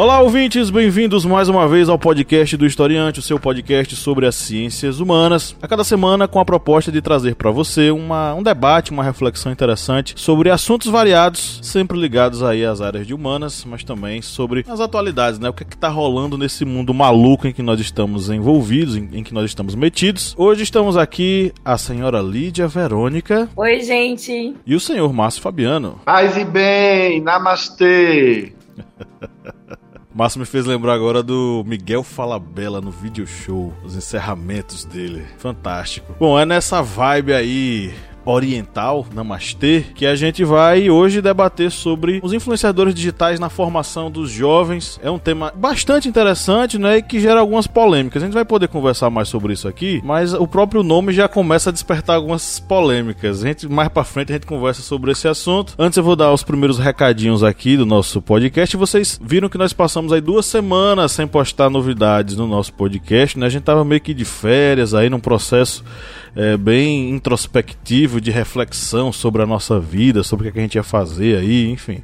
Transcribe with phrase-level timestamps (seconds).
[0.00, 4.34] Olá, ouvintes, bem-vindos mais uma vez ao podcast do Historiante, o seu podcast sobre as
[4.34, 5.54] ciências humanas.
[5.60, 9.52] A cada semana, com a proposta de trazer para você uma, um debate, uma reflexão
[9.52, 14.80] interessante sobre assuntos variados, sempre ligados aí às áreas de humanas, mas também sobre as
[14.80, 15.50] atualidades, né?
[15.50, 19.06] O que é que tá rolando nesse mundo maluco em que nós estamos envolvidos, em,
[19.12, 20.34] em que nós estamos metidos.
[20.38, 23.50] Hoje estamos aqui a senhora Lídia Verônica.
[23.54, 24.56] Oi, gente.
[24.64, 26.00] E o senhor Márcio Fabiano.
[26.06, 28.54] Paz e bem, namastê.
[30.14, 35.24] Márcio me fez lembrar agora do Miguel Falabella no video show, os encerramentos dele.
[35.38, 36.14] Fantástico.
[36.18, 37.94] Bom, é nessa vibe aí
[38.30, 44.30] oriental, Namastê, que a gente vai hoje debater sobre os influenciadores digitais na formação dos
[44.30, 44.98] jovens.
[45.02, 48.22] É um tema bastante interessante, né, e que gera algumas polêmicas.
[48.22, 51.70] A gente vai poder conversar mais sobre isso aqui, mas o próprio nome já começa
[51.70, 53.42] a despertar algumas polêmicas.
[53.42, 55.74] A gente mais para frente a gente conversa sobre esse assunto.
[55.78, 58.76] Antes eu vou dar os primeiros recadinhos aqui do nosso podcast.
[58.76, 63.46] Vocês viram que nós passamos aí duas semanas sem postar novidades no nosso podcast, né?
[63.46, 65.84] A gente tava meio que de férias aí num processo
[66.34, 70.82] é, bem introspectivo, de reflexão sobre a nossa vida, sobre o que a gente ia
[70.82, 72.02] fazer aí, enfim.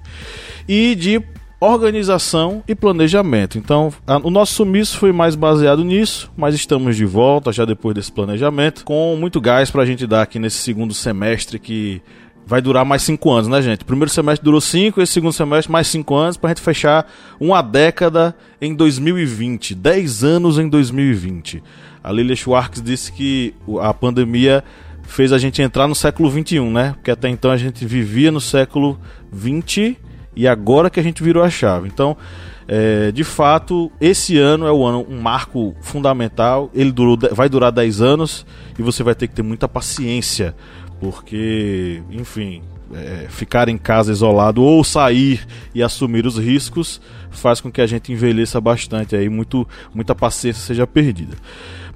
[0.69, 1.23] E de
[1.59, 3.59] organização e planejamento.
[3.59, 7.95] Então, a, o nosso sumiço foi mais baseado nisso, mas estamos de volta já depois
[7.95, 12.03] desse planejamento, com muito gás para a gente dar aqui nesse segundo semestre que
[12.47, 13.85] vai durar mais cinco anos, né, gente?
[13.85, 17.11] Primeiro semestre durou cinco, esse segundo semestre mais cinco anos para a gente fechar
[17.41, 21.63] uma década em 2020, dez anos em 2020.
[22.07, 24.63] A Lilia Schwartz disse que a pandemia
[25.03, 26.93] fez a gente entrar no século 21, né?
[26.93, 28.97] Porque até então a gente vivia no século
[29.33, 29.99] 20
[30.37, 31.89] e agora que a gente virou a chave.
[31.89, 32.17] Então,
[32.69, 36.71] é, de fato, esse ano é o ano um marco fundamental.
[36.73, 38.47] Ele durou, vai durar 10 anos
[38.79, 40.55] e você vai ter que ter muita paciência,
[41.01, 42.63] porque, enfim,
[42.95, 45.45] é, ficar em casa isolado ou sair
[45.75, 50.63] e assumir os riscos faz com que a gente envelheça bastante aí, muito, muita paciência
[50.63, 51.37] seja perdida.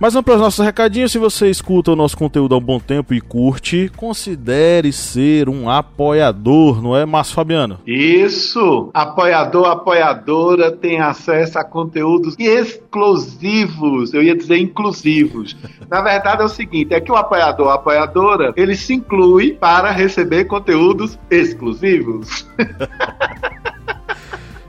[0.00, 1.12] Mas vamos para os nossos recadinhos.
[1.12, 5.68] Se você escuta o nosso conteúdo há um bom tempo e curte, considere ser um
[5.68, 7.78] apoiador, não é, Márcio Fabiano?
[7.86, 8.90] Isso!
[8.94, 15.54] Apoiador, apoiadora tem acesso a conteúdos exclusivos, eu ia dizer inclusivos.
[15.90, 19.90] Na verdade é o seguinte, é que o apoiador, a apoiadora, ele se inclui para
[19.90, 22.46] receber conteúdos exclusivos.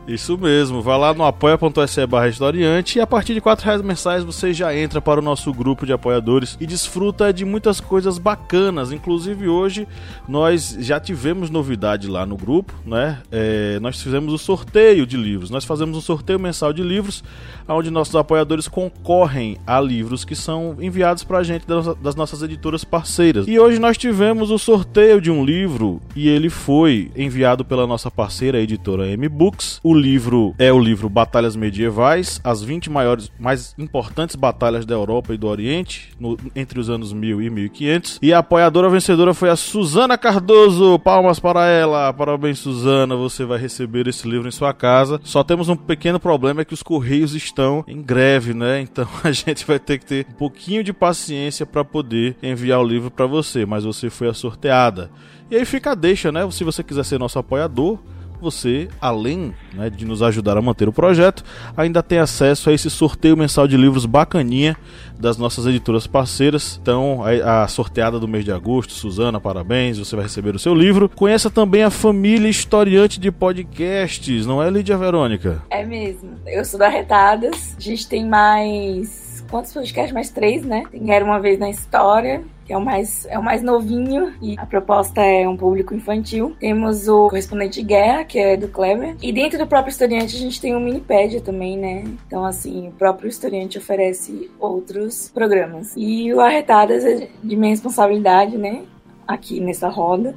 [0.07, 4.23] Isso mesmo, vá lá no apoia.se barra historiante e a partir de 4 reais mensais
[4.23, 8.91] você já entra para o nosso grupo de apoiadores e desfruta de muitas coisas bacanas.
[8.91, 9.87] Inclusive hoje
[10.27, 13.21] nós já tivemos novidade lá no grupo, né?
[13.31, 15.51] É, nós fizemos o sorteio de livros.
[15.51, 17.23] Nós fazemos um sorteio mensal de livros,
[17.67, 21.65] onde nossos apoiadores concorrem a livros que são enviados para a gente
[22.01, 23.47] das nossas editoras parceiras.
[23.47, 28.09] E hoje nós tivemos o sorteio de um livro e ele foi enviado pela nossa
[28.09, 29.79] parceira a editora M Books.
[29.83, 35.33] O livro é o livro Batalhas Medievais, as 20 maiores, mais importantes batalhas da Europa
[35.33, 38.19] e do Oriente, no, entre os anos 1000 e 1500.
[38.21, 40.99] E a apoiadora vencedora foi a Suzana Cardoso.
[40.99, 42.11] Palmas para ela.
[42.13, 43.15] Parabéns, Suzana.
[43.15, 45.19] Você vai receber esse livro em sua casa.
[45.23, 48.81] Só temos um pequeno problema: é que os correios estão em greve, né?
[48.81, 52.87] Então a gente vai ter que ter um pouquinho de paciência para poder enviar o
[52.87, 53.65] livro para você.
[53.65, 55.09] Mas você foi a sorteada.
[55.49, 56.49] E aí fica a deixa, né?
[56.51, 57.99] Se você quiser ser nosso apoiador
[58.41, 61.43] você, além né, de nos ajudar a manter o projeto,
[61.77, 64.75] ainda tem acesso a esse sorteio mensal de livros bacaninha
[65.17, 66.79] das nossas editoras parceiras.
[66.81, 70.73] Então, a, a sorteada do mês de agosto, Suzana, parabéns, você vai receber o seu
[70.73, 71.07] livro.
[71.07, 75.61] Conheça também a família historiante de podcasts, não é, Lídia Verônica?
[75.69, 76.31] É mesmo.
[76.45, 79.20] Eu sou da Retadas, a gente tem mais.
[79.51, 80.13] Quantos podcasts?
[80.13, 80.83] Mais três, né?
[80.89, 84.57] Tem Era Uma Vez na História, que é o mais, é o mais novinho e
[84.57, 86.55] a proposta é um público infantil.
[86.57, 89.17] Temos o Correspondente de Guerra, que é do Kleber.
[89.21, 92.05] E dentro do próprio historiante a gente tem o Minipédia também, né?
[92.25, 95.93] Então, assim, o próprio historiante oferece outros programas.
[95.97, 98.83] E o Arretadas é de minha responsabilidade, né?
[99.27, 100.33] Aqui nessa roda.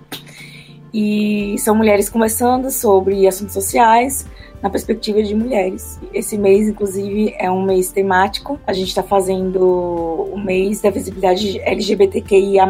[0.93, 4.27] E são mulheres conversando sobre assuntos sociais,
[4.65, 6.01] na perspectiva de mulheres.
[6.15, 8.59] Esse mês, inclusive, é um mês temático.
[8.67, 12.65] A gente está fazendo o mês da visibilidade LGBTQIA+,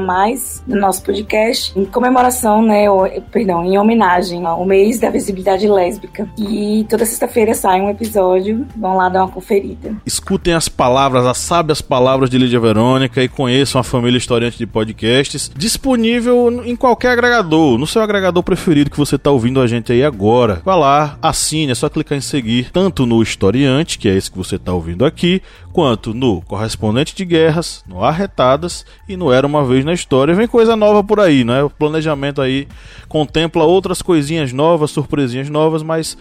[0.67, 6.29] no nosso podcast, em comemoração, né, ou, perdão, em homenagem ao mês da visibilidade lésbica.
[6.37, 9.95] E toda sexta-feira sai um episódio, vão lá dar uma conferida.
[10.05, 14.67] Escutem as palavras, as sábias palavras de Lídia Verônica e conheçam a família historiante de
[14.67, 19.93] podcasts, disponível em qualquer agregador, no seu agregador preferido que você está ouvindo a gente
[19.93, 20.61] aí agora.
[20.65, 24.39] Vá lá, assine, é só clicar em seguir tanto no historiante, que é esse que
[24.39, 25.43] você está ouvindo aqui,
[25.73, 30.35] quanto no correspondente de guerras, no Arretadas e no Era uma vez na história.
[30.35, 31.63] Vem coisa nova por aí, né?
[31.63, 32.67] O planejamento aí
[33.09, 36.17] contempla outras coisinhas novas, surpresinhas novas, mas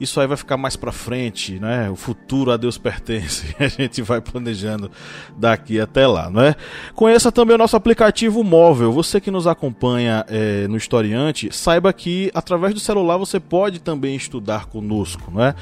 [0.00, 1.88] isso aí vai ficar mais para frente, né?
[1.88, 3.54] O futuro a Deus pertence.
[3.58, 4.90] A gente vai planejando
[5.36, 6.56] daqui até lá, não é?
[6.94, 8.92] Conheça também o nosso aplicativo móvel.
[8.92, 14.16] Você que nos acompanha é, no Historiante, saiba que através do celular você pode também
[14.16, 15.54] estudar conosco, não é?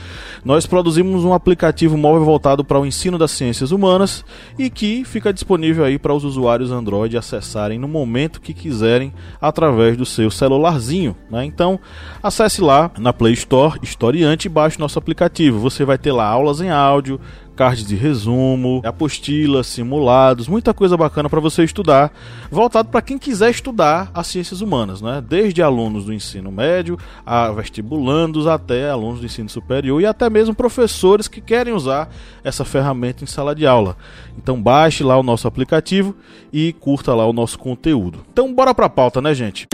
[0.44, 4.24] Nós produzimos um aplicativo móvel voltado para o ensino das ciências humanas
[4.58, 9.96] e que fica disponível aí para os usuários Android acessarem no momento que quiserem através
[9.96, 11.44] do seu celularzinho, né?
[11.44, 11.78] Então,
[12.22, 15.58] acesse lá na Play Store Historiante adiante, baixe nosso aplicativo.
[15.58, 17.20] Você vai ter lá aulas em áudio,
[17.56, 22.12] cards de resumo, apostilas, simulados, muita coisa bacana para você estudar,
[22.50, 25.22] voltado para quem quiser estudar as ciências humanas, né?
[25.26, 26.96] Desde alunos do ensino médio,
[27.26, 32.08] a vestibulandos até alunos do ensino superior e até mesmo professores que querem usar
[32.44, 33.96] essa ferramenta em sala de aula.
[34.38, 36.14] Então baixe lá o nosso aplicativo
[36.52, 38.20] e curta lá o nosso conteúdo.
[38.32, 39.66] Então bora para a pauta, né, gente?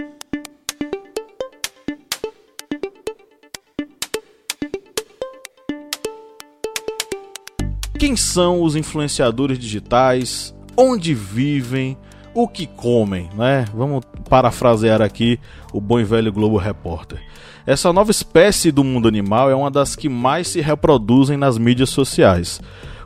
[7.98, 10.54] Quem são os influenciadores digitais?
[10.76, 11.98] Onde vivem?
[12.32, 13.64] O que comem, né?
[13.74, 15.40] Vamos parafrasear aqui
[15.72, 17.20] o bom e velho Globo Repórter.
[17.66, 21.90] Essa nova espécie do mundo animal é uma das que mais se reproduzem nas mídias
[21.90, 22.60] sociais.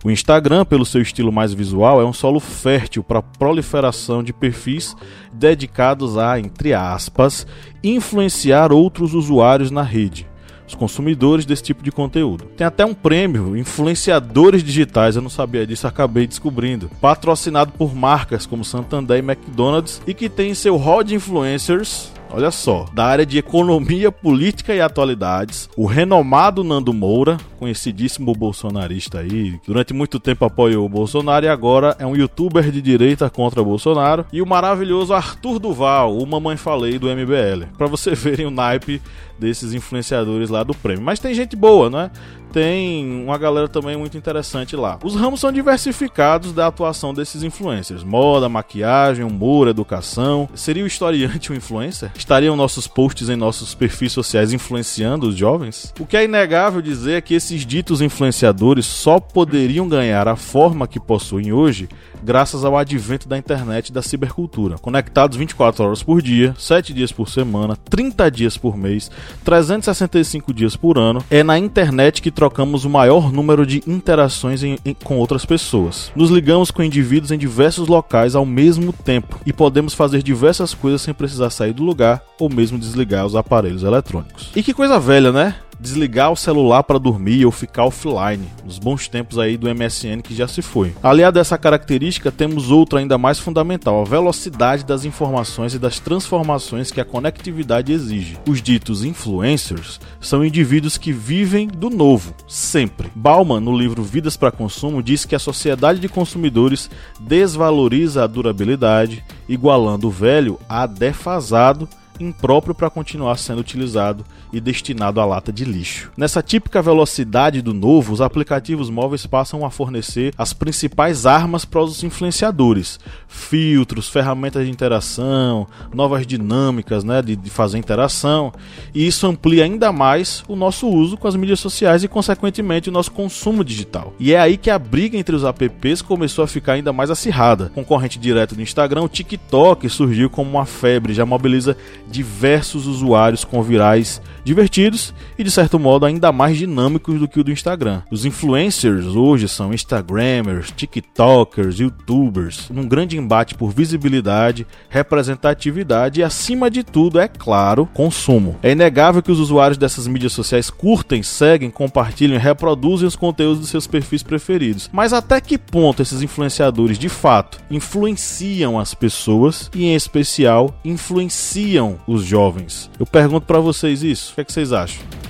[0.04, 4.34] O Instagram, pelo seu estilo mais visual, é um solo fértil para a proliferação de
[4.34, 4.94] perfis
[5.32, 7.46] dedicados a, entre aspas,
[7.82, 10.30] influenciar outros usuários na rede
[10.72, 12.44] os consumidores desse tipo de conteúdo.
[12.56, 16.90] Tem até um prêmio, influenciadores digitais, eu não sabia disso, acabei descobrindo.
[17.00, 22.10] Patrocinado por marcas como Santander e McDonald's e que tem em seu hall de influencers
[22.32, 29.20] olha só, da área de economia, política e atualidades, o renomado Nando Moura, conhecidíssimo bolsonarista
[29.20, 33.62] aí, durante muito tempo apoiou o Bolsonaro e agora é um youtuber de direita contra
[33.62, 37.66] Bolsonaro, e o maravilhoso Arthur Duval, o mamãe falei do MBL.
[37.76, 39.00] Para você verem o naipe
[39.42, 41.04] desses influenciadores lá do prêmio.
[41.04, 42.10] Mas tem gente boa, né?
[42.52, 44.98] tem uma galera também muito interessante lá.
[45.02, 50.48] Os ramos são diversificados da atuação desses influencers: moda, maquiagem, humor, educação.
[50.54, 52.10] Seria o historiante um influencer?
[52.14, 55.92] Estariam nossos posts em nossos perfis sociais influenciando os jovens?
[55.98, 60.86] O que é inegável dizer é que esses ditos influenciadores só poderiam ganhar a forma
[60.86, 61.88] que possuem hoje
[62.22, 64.78] graças ao advento da internet e da cibercultura.
[64.78, 69.10] Conectados 24 horas por dia, 7 dias por semana, 30 dias por mês,
[69.44, 74.78] 365 dias por ano, é na internet que trocamos o maior número de interações em,
[74.84, 76.12] em, com outras pessoas.
[76.14, 81.02] Nos ligamos com indivíduos em diversos locais ao mesmo tempo e podemos fazer diversas coisas
[81.02, 84.50] sem precisar sair do lugar ou mesmo desligar os aparelhos eletrônicos.
[84.54, 85.54] E que coisa velha, né?
[85.82, 90.34] Desligar o celular para dormir ou ficar offline, nos bons tempos aí do MSN que
[90.34, 90.94] já se foi.
[91.02, 95.98] Aliado a essa característica, temos outra ainda mais fundamental, a velocidade das informações e das
[95.98, 98.38] transformações que a conectividade exige.
[98.48, 103.10] Os ditos influencers são indivíduos que vivem do novo, sempre.
[103.14, 106.88] Bauman, no livro Vidas para Consumo, diz que a sociedade de consumidores
[107.18, 111.88] desvaloriza a durabilidade, igualando o velho a defasado
[112.20, 116.10] impróprio para continuar sendo utilizado e destinado à lata de lixo.
[116.16, 121.80] Nessa típica velocidade do novo, os aplicativos móveis passam a fornecer as principais armas para
[121.80, 128.52] os influenciadores: filtros, ferramentas de interação, novas dinâmicas né, de, de fazer interação,
[128.94, 132.92] e isso amplia ainda mais o nosso uso com as mídias sociais e, consequentemente, o
[132.92, 134.12] nosso consumo digital.
[134.18, 137.70] E é aí que a briga entre os apps começou a ficar ainda mais acirrada.
[137.74, 141.76] Concorrente direto do Instagram, o TikTok surgiu como uma febre, já mobiliza
[142.10, 147.44] diversos usuários com virais divertidos e de certo modo ainda mais dinâmicos do que o
[147.44, 148.02] do Instagram.
[148.10, 156.70] Os influencers hoje são Instagrammers, TikTokers, YouTubers, num grande embate por visibilidade, representatividade e acima
[156.70, 158.56] de tudo, é claro, consumo.
[158.62, 163.60] É inegável que os usuários dessas mídias sociais curtem, seguem, compartilham e reproduzem os conteúdos
[163.60, 164.90] dos seus perfis preferidos.
[164.92, 171.98] Mas até que ponto esses influenciadores de fato influenciam as pessoas e em especial influenciam
[172.06, 172.90] os jovens?
[172.98, 174.31] Eu pergunto para vocês isso.
[174.32, 175.21] O que, é que vocês acham?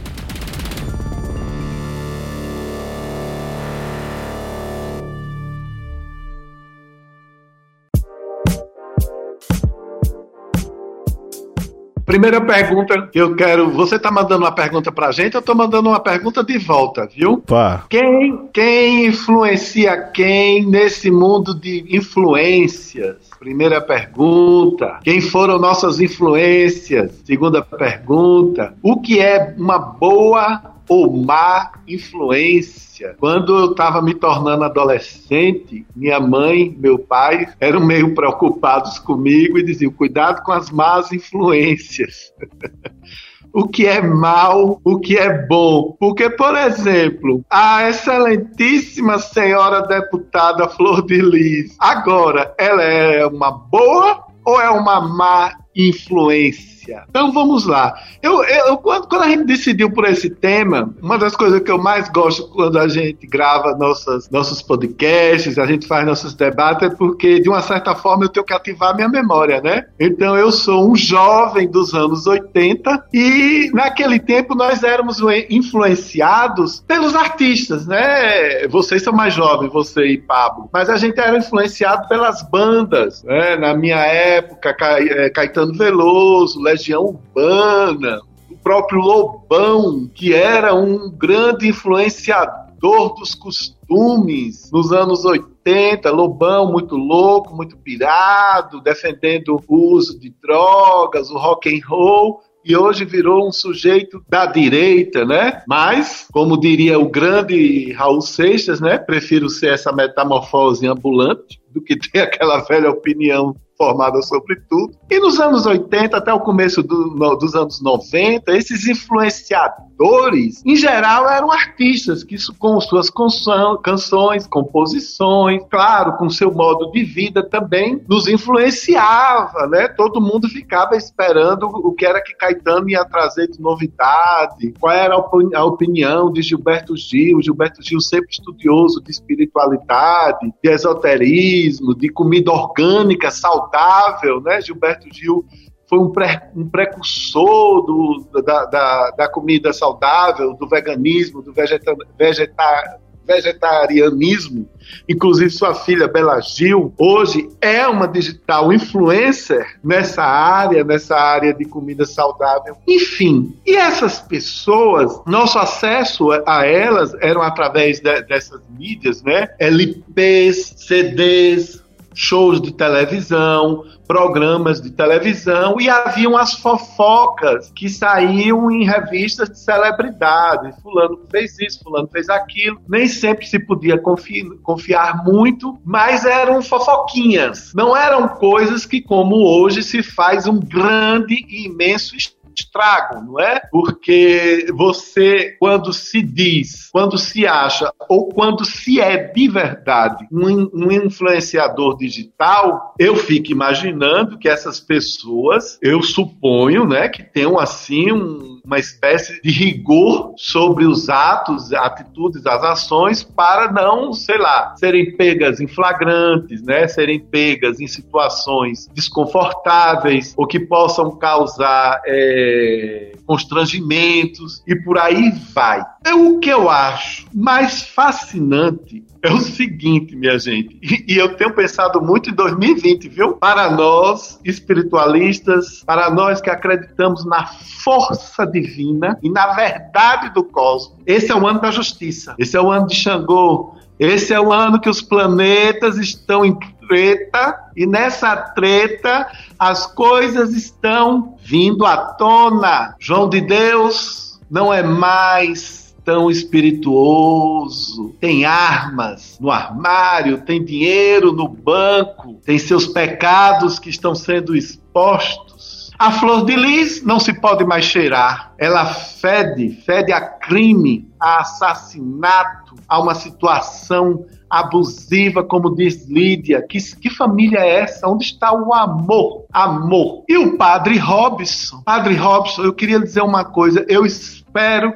[12.05, 13.71] Primeira pergunta que eu quero.
[13.71, 17.39] Você tá mandando uma pergunta pra gente, eu tô mandando uma pergunta de volta, viu?
[17.39, 17.85] Pá.
[17.89, 23.17] Quem, quem influencia quem nesse mundo de influências?
[23.39, 25.01] Primeira pergunta.
[25.03, 27.23] Quem foram nossas influências?
[27.25, 28.75] Segunda pergunta.
[28.83, 33.17] O que é uma boa ou má influência.
[33.19, 39.65] Quando eu estava me tornando adolescente, minha mãe, meu pai eram meio preocupados comigo e
[39.65, 42.31] diziam: cuidado com as más influências.
[43.55, 45.97] o que é mal, o que é bom.
[45.99, 54.27] Porque, por exemplo, a excelentíssima senhora deputada Flor de Lis, agora, ela é uma boa
[54.45, 56.72] ou é uma má influência?
[56.91, 57.95] Então vamos lá.
[58.23, 61.79] Eu, eu, quando, quando a gente decidiu por esse tema, uma das coisas que eu
[61.79, 66.95] mais gosto quando a gente grava nossas, nossos podcasts, a gente faz nossos debates, é
[66.95, 69.85] porque, de uma certa forma, eu tenho que ativar minha memória, né?
[69.99, 75.19] Então eu sou um jovem dos anos 80 e naquele tempo nós éramos
[75.51, 78.67] influenciados pelos artistas, né?
[78.69, 83.57] Vocês são mais jovens, você e Pablo, mas a gente era influenciado pelas bandas, né?
[83.57, 91.69] Na minha época, eh, Caetano Veloso, Legião Urbana, o próprio Lobão, que era um grande
[91.69, 100.35] influenciador dos costumes nos anos 80, Lobão muito louco, muito pirado, defendendo o uso de
[100.43, 105.63] drogas, o rock and roll, e hoje virou um sujeito da direita, né?
[105.67, 108.97] Mas, como diria o grande Raul Seixas, né?
[108.97, 114.95] Prefiro ser essa metamorfose ambulante do que ter aquela velha opinião formada sobre tudo.
[115.11, 120.77] E nos anos 80 até o começo do, no, dos anos 90, esses influenciadores, em
[120.77, 128.01] geral, eram artistas que com suas canções, composições, claro, com seu modo de vida também
[128.09, 129.89] nos influenciava, né?
[129.89, 135.15] Todo mundo ficava esperando o que era que Caetano ia trazer de novidade, qual era
[135.15, 142.53] a opinião de Gilberto Gil, Gilberto Gil sempre estudioso de espiritualidade, de esoterismo, de comida
[142.53, 144.61] orgânica, saudável saudável, né?
[144.61, 145.45] Gilberto Gil
[145.89, 146.13] foi um,
[146.57, 154.69] um precursor do, da, da, da, comida saudável, do veganismo, do vegeta, vegeta, vegetarianismo.
[155.09, 161.65] Inclusive, sua filha Bela Gil, hoje é uma digital influencer nessa área, nessa área de
[161.65, 162.77] comida saudável.
[162.89, 169.49] Enfim, e essas pessoas, nosso acesso a elas eram através de, dessas mídias, né?
[169.59, 171.82] LPs, CDs,
[172.15, 179.59] shows de televisão, programas de televisão e haviam as fofocas que saíam em revistas de
[179.59, 180.75] celebridades.
[180.83, 182.79] Fulano fez isso, fulano fez aquilo.
[182.89, 187.73] Nem sempre se podia confi confiar muito, mas eram fofoquinhas.
[187.75, 192.17] Não eram coisas que, como hoje, se faz um grande e imenso
[192.55, 193.61] estragam, não é?
[193.71, 200.71] Porque você, quando se diz, quando se acha ou quando se é de verdade um,
[200.73, 208.13] um influenciador digital, eu fico imaginando que essas pessoas, eu suponho, né, que tenham assim
[208.13, 214.75] um, uma espécie de rigor sobre os atos, atitudes, as ações, para não, sei lá,
[214.77, 223.13] serem pegas em flagrantes, né, serem pegas em situações desconfortáveis ou que possam causar é,
[223.27, 225.85] constrangimentos e por aí vai.
[226.05, 231.37] É o que eu acho mais fascinante é o seguinte, minha gente, e, e, eu
[231.37, 233.35] tenho pensado muito em 2020, viu?
[233.35, 240.99] Para nós espiritualistas, para nós que acreditamos na força divina e na verdade do cosmos,
[241.07, 244.53] esse é o ano da justiça, esse é o ano de Xangô, esse é o
[244.53, 251.97] ano que os planetas estão em treta e nessa treta as coisas estão vindo à
[251.97, 252.97] tona.
[252.99, 261.49] João de Deus não é mais tão espirituoso, tem armas no armário, tem dinheiro no
[261.49, 265.93] banco, tem seus pecados que estão sendo expostos.
[265.99, 268.53] A flor de lis não se pode mais cheirar.
[268.59, 276.61] Ela fede, fede a crime, a assassinato, a uma situação abusiva, como diz Lídia.
[276.61, 278.09] Que, que família é essa?
[278.09, 279.47] Onde está o amor?
[279.53, 280.25] Amor.
[280.29, 281.83] E o padre Robson?
[281.85, 283.87] Padre Robson, eu queria dizer uma coisa.
[283.89, 284.42] Eu espero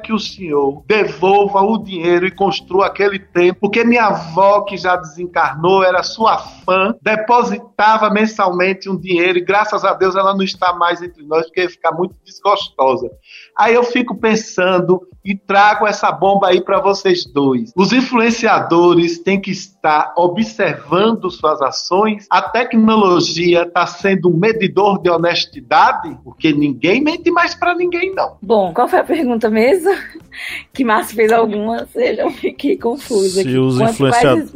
[0.01, 4.95] que o senhor devolva o dinheiro e construa aquele templo, porque minha avó, que já
[4.95, 10.73] desencarnou, era sua fã, depositava mensalmente um dinheiro e graças a Deus ela não está
[10.73, 13.09] mais entre nós, porque ia ficar muito desgostosa.
[13.57, 17.73] Aí eu fico pensando e trago essa bomba aí para vocês dois.
[17.75, 22.25] Os influenciadores têm que estar observando suas ações.
[22.29, 28.37] A tecnologia está sendo um medidor de honestidade, porque ninguém mente mais para ninguém, não.
[28.41, 29.91] Bom, qual foi a pergunta mesmo?
[30.71, 33.41] Que Márcio fez alguma, seja, eu fiquei confusa.
[33.41, 34.51] Se os influenciadores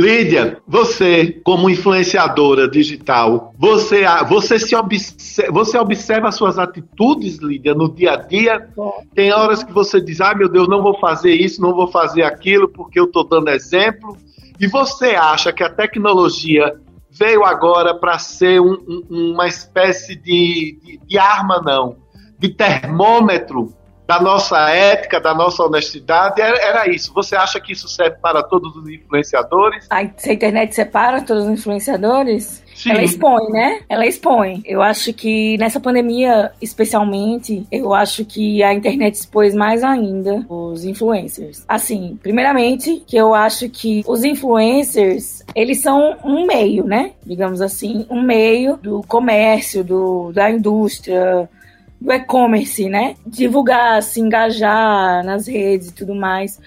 [0.00, 7.74] Lídia, você, como influenciadora digital, você, você, se observa, você observa as suas atitudes, Lídia,
[7.74, 8.66] no dia a dia?
[9.14, 12.22] Tem horas que você diz, ah, meu Deus, não vou fazer isso, não vou fazer
[12.22, 14.16] aquilo, porque eu estou dando exemplo.
[14.58, 16.80] E você acha que a tecnologia
[17.10, 21.96] veio agora para ser um, um, uma espécie de, de, de arma, não,
[22.38, 23.74] de termômetro
[24.10, 27.14] da nossa ética, da nossa honestidade, era, era, isso.
[27.14, 29.86] Você acha que isso serve para todos os influenciadores?
[29.88, 32.60] A, se a internet separa todos os influenciadores?
[32.74, 32.90] Sim.
[32.90, 33.80] Ela expõe, né?
[33.88, 34.62] Ela expõe.
[34.64, 40.84] Eu acho que nessa pandemia, especialmente, eu acho que a internet expôs mais ainda os
[40.84, 41.64] influencers.
[41.68, 47.12] Assim, primeiramente, que eu acho que os influencers, eles são um meio, né?
[47.24, 51.48] Digamos assim, um meio do comércio, do, da indústria,
[52.00, 53.14] do e-commerce, né?
[53.26, 56.60] Divulgar, se engajar nas redes e tudo mais.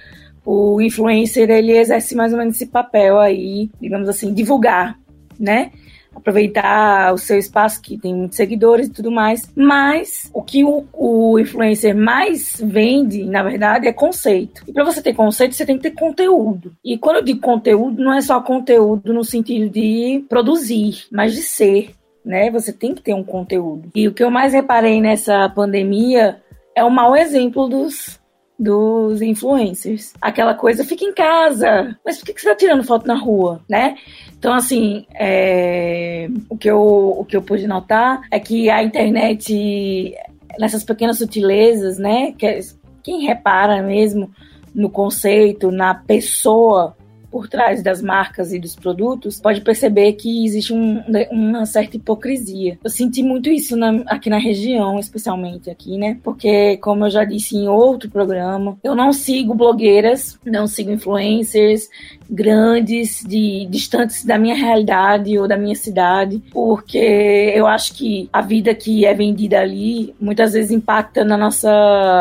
[0.45, 4.99] O influencer, ele exerce mais ou menos esse papel aí, digamos assim, divulgar,
[5.39, 5.71] né?
[6.15, 9.49] aproveitar o seu espaço que tem muitos seguidores e tudo mais.
[9.55, 14.63] Mas o que o, o influencer mais vende, na verdade, é conceito.
[14.67, 16.73] E para você ter conceito, você tem que ter conteúdo.
[16.83, 21.41] E quando eu digo conteúdo, não é só conteúdo no sentido de produzir, mas de
[21.41, 21.91] ser
[22.25, 22.49] né?
[22.51, 23.89] Você tem que ter um conteúdo.
[23.93, 26.41] E o que eu mais reparei nessa pandemia
[26.75, 28.21] é o mau exemplo dos
[28.57, 30.13] dos influencers.
[30.21, 31.97] Aquela coisa, fica em casa.
[32.05, 33.97] Mas por que você tá tirando foto na rua, né?
[34.37, 36.29] Então, assim, é...
[36.49, 40.15] o, que eu, o que eu pude notar é que a internet,
[40.57, 42.33] nessas pequenas sutilezas, né?
[42.37, 42.59] Que,
[43.01, 44.31] quem repara mesmo
[44.73, 46.95] no conceito, na pessoa
[47.33, 52.77] por trás das marcas e dos produtos, pode perceber que existe um, uma certa hipocrisia.
[52.83, 56.19] Eu senti muito isso na, aqui na região, especialmente aqui, né?
[56.23, 61.89] Porque, como eu já disse em outro programa, eu não sigo blogueiras, não sigo influencers,
[62.29, 68.41] grandes, de distantes da minha realidade ou da minha cidade, porque eu acho que a
[68.41, 71.71] vida que é vendida ali muitas vezes impacta na nossa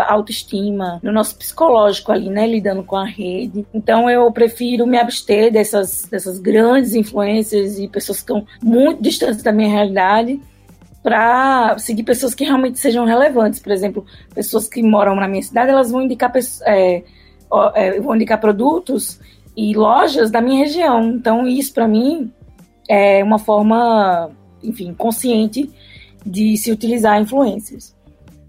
[0.08, 3.66] autoestima, no nosso psicológico ali, né, lidando com a rede.
[3.74, 9.42] Então eu prefiro me abster dessas dessas grandes influências e pessoas que estão muito distantes
[9.42, 10.40] da minha realidade
[11.02, 13.60] para seguir pessoas que realmente sejam relevantes.
[13.60, 16.32] Por exemplo, pessoas que moram na minha cidade, elas vão indicar,
[16.64, 17.02] é,
[17.74, 19.18] é, vão indicar produtos
[19.56, 21.10] e lojas da minha região.
[21.10, 22.32] Então, isso para mim
[22.88, 24.30] é uma forma,
[24.62, 25.68] enfim, consciente
[26.24, 27.94] de se utilizar influências.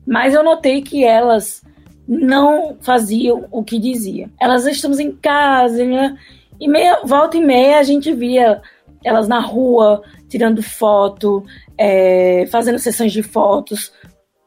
[0.05, 1.63] Mas eu notei que elas
[2.07, 4.29] não faziam o que diziam.
[4.39, 6.17] Elas estamos em casa, né?
[6.63, 8.61] E meia, volta e meia a gente via
[9.03, 11.45] elas na rua tirando foto,
[11.77, 13.91] é, fazendo sessões de fotos.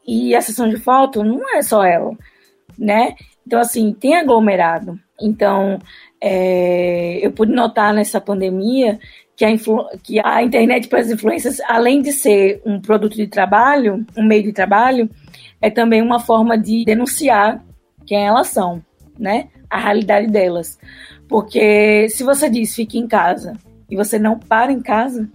[0.05, 2.11] E a sessão de foto não é só ela,
[2.77, 3.15] né?
[3.45, 4.99] Então, assim, tem aglomerado.
[5.21, 5.79] Então,
[6.21, 8.99] é, eu pude notar nessa pandemia
[9.35, 9.49] que a,
[10.01, 14.43] que a internet para as influências, além de ser um produto de trabalho, um meio
[14.43, 15.09] de trabalho,
[15.61, 17.63] é também uma forma de denunciar
[18.05, 18.81] quem elas são,
[19.19, 19.47] né?
[19.69, 20.79] A realidade delas.
[21.27, 23.53] Porque se você diz fique em casa
[23.89, 25.29] e você não para em casa,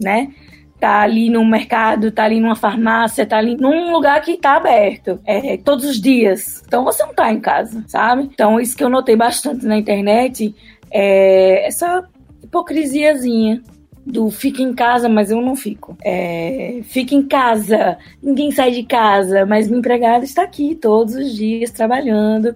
[0.00, 0.32] né?
[0.78, 5.18] tá ali no mercado, tá ali numa farmácia, tá ali num lugar que tá aberto
[5.24, 6.62] é, todos os dias.
[6.66, 8.24] Então você não tá em casa, sabe?
[8.32, 10.54] Então isso que eu notei bastante na internet
[10.90, 12.04] é essa
[12.42, 13.62] hipocrisiazinha
[14.04, 15.96] do fica em casa, mas eu não fico.
[16.04, 21.34] É, fica em casa, ninguém sai de casa, mas minha empregada está aqui todos os
[21.34, 22.54] dias trabalhando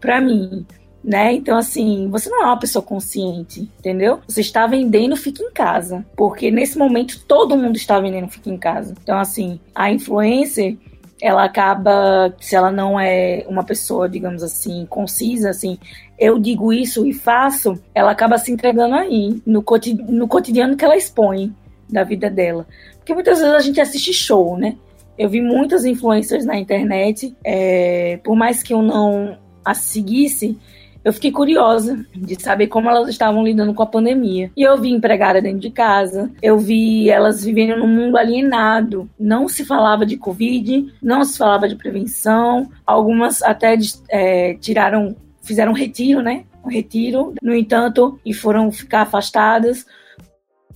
[0.00, 0.66] para mim
[1.02, 1.32] né?
[1.32, 4.20] Então, assim, você não é uma pessoa consciente, entendeu?
[4.28, 6.04] Você está vendendo fica em casa.
[6.14, 8.94] Porque nesse momento todo mundo está vendendo fica em casa.
[9.02, 10.76] Então, assim, a influencer,
[11.20, 15.78] ela acaba, se ela não é uma pessoa, digamos assim, concisa, assim,
[16.18, 19.64] eu digo isso e faço, ela acaba se entregando aí, no,
[20.08, 21.54] no cotidiano que ela expõe
[21.88, 22.66] da vida dela.
[22.98, 24.76] Porque muitas vezes a gente assiste show, né?
[25.18, 30.58] Eu vi muitas influencers na internet, é, por mais que eu não as seguisse,
[31.02, 34.50] eu fiquei curiosa de saber como elas estavam lidando com a pandemia.
[34.54, 39.08] E eu vi empregada dentro de casa, eu vi elas vivendo num mundo alienado.
[39.18, 42.70] Não se falava de Covid, não se falava de prevenção.
[42.86, 43.78] Algumas até
[44.10, 46.44] é, tiraram, fizeram um retiro, né?
[46.62, 49.86] Um retiro, no entanto, e foram ficar afastadas,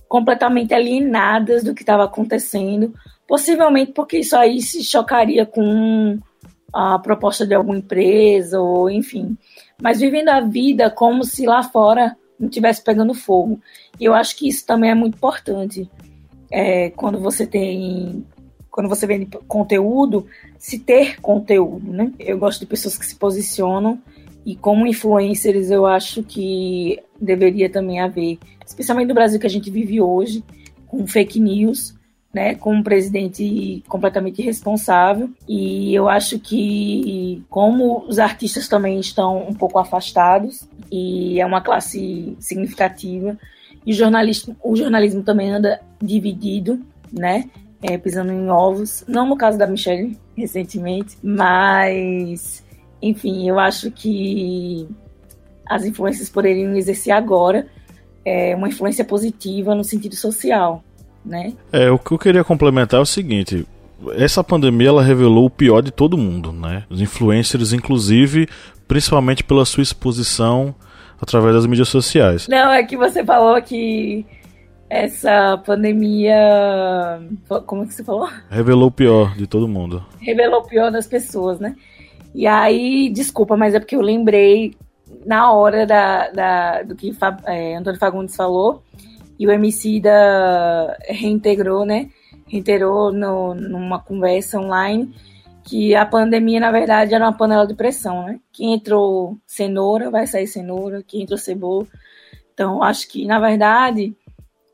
[0.09, 2.91] completamente alienadas do que estava acontecendo.
[3.27, 6.17] Possivelmente porque isso aí se chocaria com
[6.75, 9.37] a proposta de alguma empresa, ou enfim
[9.81, 13.59] mas vivendo a vida como se lá fora não estivesse pegando fogo.
[13.99, 15.89] E eu acho que isso também é muito importante.
[16.51, 18.25] É, quando você tem.
[18.69, 22.11] Quando você vende conteúdo, se ter conteúdo, né?
[22.19, 24.01] Eu gosto de pessoas que se posicionam
[24.45, 29.71] E como influencers, eu acho que deveria também haver, especialmente no Brasil que a gente
[29.71, 30.43] vive hoje,
[30.87, 31.95] com fake news,
[32.35, 35.29] né, com um presidente completamente irresponsável.
[35.47, 41.61] E eu acho que, como os artistas também estão um pouco afastados, e é uma
[41.61, 43.39] classe significativa,
[43.85, 47.49] e o jornalismo, o jornalismo também anda dividido, né?
[47.81, 49.05] É, pisando em ovos.
[49.07, 52.65] Não no caso da Michelle, recentemente, mas,
[53.01, 54.89] enfim, eu acho que
[55.65, 57.67] as influências poderiam exercer agora
[58.25, 60.83] é, uma influência positiva no sentido social,
[61.25, 61.53] né?
[61.71, 63.65] É, o que eu queria complementar é o seguinte,
[64.15, 66.83] essa pandemia ela revelou o pior de todo mundo, né?
[66.89, 68.47] Os influencers, inclusive,
[68.87, 70.75] principalmente pela sua exposição
[71.19, 72.47] através das mídias sociais.
[72.47, 74.25] Não, é que você falou que
[74.89, 77.19] essa pandemia.
[77.65, 78.29] Como é que você falou?
[78.49, 80.05] Revelou o pior de todo mundo.
[80.19, 81.75] Revelou o pior das pessoas, né?
[82.33, 84.75] E aí, desculpa, mas é porque eu lembrei
[85.25, 88.83] na hora da, da do que é, Antônio Fagundes falou
[89.37, 92.09] e o MC da reintegrou, né?
[92.47, 95.13] Reintegrou no, numa conversa online
[95.65, 98.39] que a pandemia, na verdade, era uma panela de pressão, né?
[98.53, 101.87] Que entrou cenoura, vai sair cenoura, que entrou cebola.
[102.53, 104.15] Então, acho que, na verdade,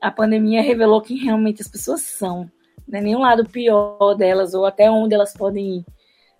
[0.00, 2.48] a pandemia revelou quem realmente as pessoas são.
[2.86, 5.84] Não é nenhum lado pior delas, ou até onde elas podem ir.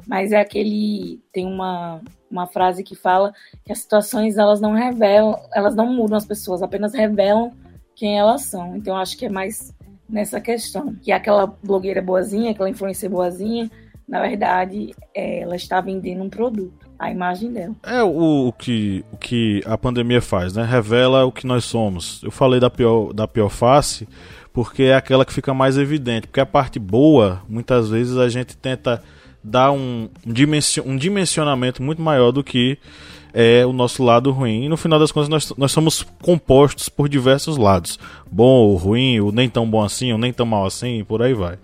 [0.06, 1.20] Mas é aquele.
[1.32, 3.32] Tem uma, uma frase que fala
[3.64, 7.52] que as situações elas não revelam, elas não mudam as pessoas, apenas revelam
[7.94, 8.76] quem elas são.
[8.76, 9.74] Então acho que é mais
[10.08, 10.94] nessa questão.
[11.02, 13.70] Que aquela blogueira boazinha, aquela influencer boazinha,
[14.08, 17.74] na verdade, é, ela está vendendo um produto, a imagem dela.
[17.82, 20.64] É o, o, que, o que a pandemia faz, né?
[20.64, 22.22] Revela o que nós somos.
[22.22, 24.06] Eu falei da pior, da pior face
[24.52, 26.26] porque é aquela que fica mais evidente.
[26.26, 29.02] Porque a parte boa, muitas vezes a gente tenta
[29.42, 30.08] dar um,
[30.84, 32.78] um dimensionamento muito maior do que
[33.32, 34.64] é o nosso lado ruim.
[34.64, 37.98] E no final das contas, nós, nós somos compostos por diversos lados:
[38.30, 41.22] bom ou ruim, o nem tão bom assim, o nem tão mal assim, e por
[41.22, 41.58] aí vai.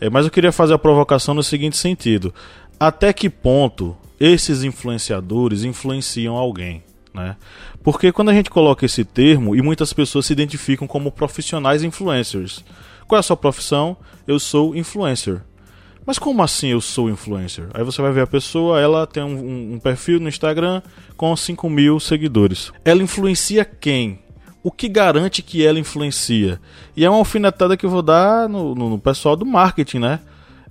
[0.00, 2.32] É, mas eu queria fazer a provocação no seguinte sentido:
[2.78, 6.82] até que ponto esses influenciadores influenciam alguém?
[7.14, 7.36] Né?
[7.82, 12.64] Porque quando a gente coloca esse termo e muitas pessoas se identificam como profissionais influencers.
[13.06, 13.96] Qual é a sua profissão?
[14.26, 15.40] Eu sou influencer.
[16.08, 17.66] Mas como assim eu sou influencer?
[17.74, 20.80] Aí você vai ver a pessoa, ela tem um, um perfil no Instagram
[21.18, 22.72] com 5 mil seguidores.
[22.82, 24.18] Ela influencia quem?
[24.62, 26.58] O que garante que ela influencia?
[26.96, 30.20] E é uma alfinetada que eu vou dar no, no, no pessoal do marketing, né?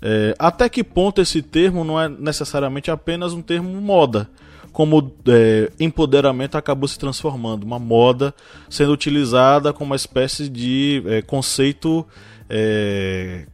[0.02, 4.28] É, até que ponto esse termo não é necessariamente apenas um termo moda?
[4.71, 8.34] Como é, empoderamento acabou se transformando, uma moda
[8.67, 12.04] sendo utilizada como uma espécie de é, conceito
[12.50, 13.45] é,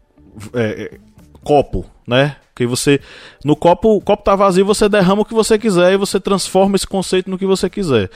[0.53, 0.97] é,
[1.43, 2.37] copo, né?
[2.55, 2.99] Que você
[3.43, 6.75] no copo, o copo tá vazio, você derrama o que você quiser e você transforma
[6.75, 8.09] esse conceito no que você quiser.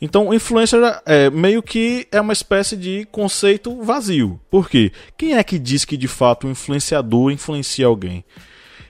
[0.00, 4.40] Então, influencer é meio que é uma espécie de conceito vazio.
[4.50, 4.92] Por quê?
[5.16, 8.24] Quem é que diz que de fato o influenciador influencia alguém?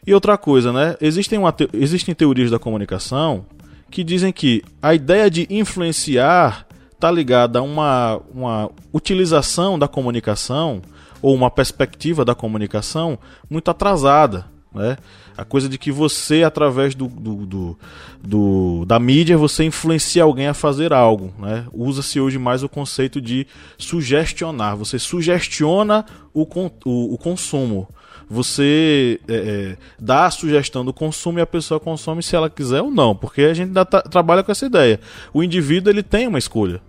[0.07, 0.97] E outra coisa, né?
[1.01, 1.69] Existem, uma te...
[1.73, 3.45] Existem teorias da comunicação
[3.91, 10.81] que dizem que a ideia de influenciar está ligada a uma, uma utilização da comunicação
[11.23, 14.45] ou uma perspectiva da comunicação muito atrasada.
[14.75, 14.97] Né?
[15.37, 17.79] A coisa de que você, através do, do, do,
[18.23, 21.33] do da mídia, você influencia alguém a fazer algo.
[21.39, 21.67] Né?
[21.73, 23.47] Usa-se hoje mais o conceito de
[23.79, 24.77] sugestionar.
[24.77, 26.05] Você sugestiona
[26.35, 26.43] o,
[26.85, 27.89] o, o consumo.
[28.29, 32.81] Você é, é, dá a sugestão do consumo e a pessoa consome se ela quiser
[32.81, 34.99] ou não, porque a gente tá, trabalha com essa ideia.
[35.35, 36.81] O indivíduo ele tem uma escolha.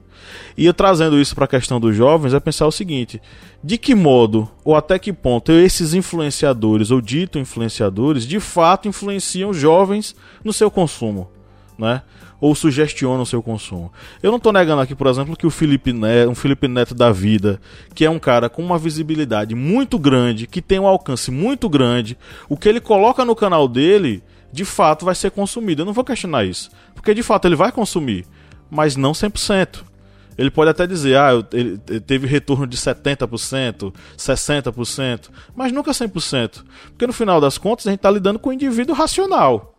[0.57, 3.21] E eu trazendo isso para a questão dos jovens, é pensar o seguinte:
[3.63, 9.53] de que modo ou até que ponto esses influenciadores ou dito influenciadores de fato influenciam
[9.53, 11.29] jovens no seu consumo,
[11.77, 12.01] né?
[12.41, 13.89] Ou sugestionam o seu consumo.
[14.21, 17.09] Eu não estou negando aqui, por exemplo, que o Felipe Neto, um Felipe Neto da
[17.09, 17.61] vida,
[17.95, 22.17] que é um cara com uma visibilidade muito grande, que tem um alcance muito grande,
[22.49, 25.83] o que ele coloca no canal dele, de fato vai ser consumido.
[25.83, 28.25] Eu não vou questionar isso, porque de fato ele vai consumir,
[28.69, 29.92] mas não 100%.
[30.37, 36.63] Ele pode até dizer, ah, ele teve retorno de 70%, 60%, mas nunca 100%.
[36.89, 39.75] Porque no final das contas a gente está lidando com um indivíduo racional.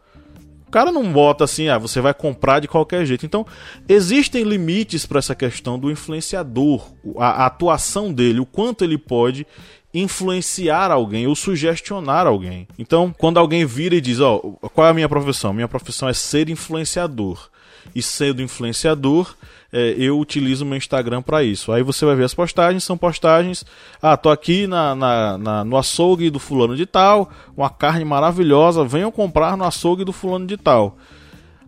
[0.67, 3.25] O cara não bota assim, ah, você vai comprar de qualquer jeito.
[3.25, 3.47] Então,
[3.88, 9.47] existem limites para essa questão do influenciador, a, a atuação dele, o quanto ele pode
[9.95, 12.67] influenciar alguém ou sugestionar alguém.
[12.77, 15.53] Então, quando alguém vira e diz, ó, oh, qual é a minha profissão?
[15.53, 17.49] Minha profissão é ser influenciador.
[17.95, 19.37] E sendo influenciador,
[19.75, 21.73] é, eu utilizo meu Instagram para isso.
[21.73, 23.65] Aí você vai ver as postagens, são postagens.
[24.01, 28.85] Ah, tô aqui na, na, na, no açougue do fulano de tal, uma carne maravilhosa,
[28.85, 30.97] venham comprar no açougue do fulano de tal.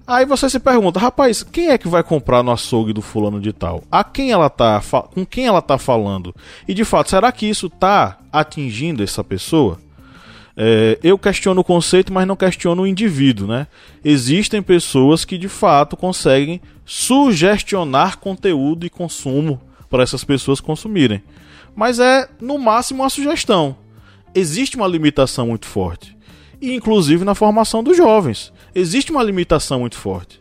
[0.07, 3.53] Aí você se pergunta, rapaz, quem é que vai comprar no açougue do fulano de
[3.53, 3.83] tal?
[3.91, 4.81] A quem ela tá,
[5.13, 6.33] com quem ela tá falando?
[6.69, 9.81] E de fato, será que isso tá atingindo essa pessoa?
[10.57, 13.67] É, eu questiono o conceito, mas não questiono o indivíduo, né?
[14.03, 21.23] Existem pessoas que de fato conseguem sugestionar conteúdo e consumo para essas pessoas consumirem.
[21.75, 23.77] Mas é no máximo uma sugestão.
[24.35, 26.17] Existe uma limitação muito forte.
[26.61, 30.41] E inclusive na formação dos jovens existe uma limitação muito forte.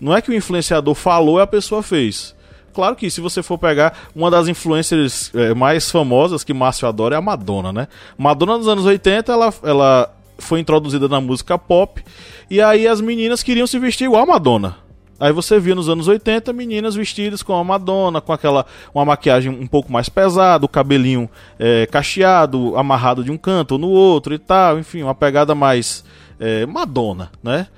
[0.00, 2.34] Não é que o influenciador falou e a pessoa fez.
[2.74, 7.14] Claro que se você for pegar uma das influencers é, mais famosas que Márcio adora
[7.14, 7.88] é a Madonna, né?
[8.18, 12.02] Madonna nos anos 80, ela, ela foi introduzida na música pop
[12.50, 14.76] e aí as meninas queriam se vestir igual a Madonna.
[15.20, 19.52] Aí você via nos anos 80 meninas vestidas com a Madonna, com aquela uma maquiagem
[19.52, 24.34] um pouco mais pesada, o cabelinho é, cacheado, amarrado de um canto ou no outro
[24.34, 26.04] e tal, enfim, uma pegada mais
[26.40, 27.68] é, Madonna, né?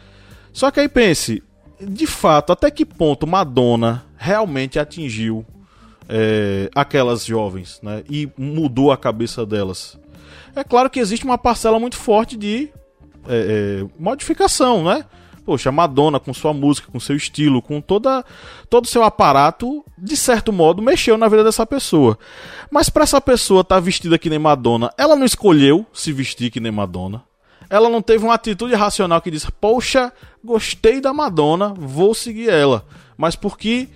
[0.55, 1.43] Só que aí pense,
[1.81, 5.45] de fato, até que ponto Madonna realmente atingiu
[6.09, 8.03] é, aquelas jovens, né?
[8.09, 9.99] E mudou a cabeça delas.
[10.55, 12.71] É claro que existe uma parcela muito forte de
[13.29, 15.05] é, é modificação, né?
[15.45, 18.25] Poxa, Madonna com sua música, com seu estilo, com toda
[18.69, 22.19] todo o seu aparato, de certo modo, mexeu na vida dessa pessoa.
[22.69, 26.51] Mas para essa pessoa estar tá vestida que nem Madonna, ela não escolheu se vestir
[26.51, 27.23] que nem Madonna
[27.69, 30.13] ela não teve uma atitude racional que diz: Poxa,
[30.45, 32.85] gostei da Madonna, vou seguir ela.
[33.17, 33.89] Mas porque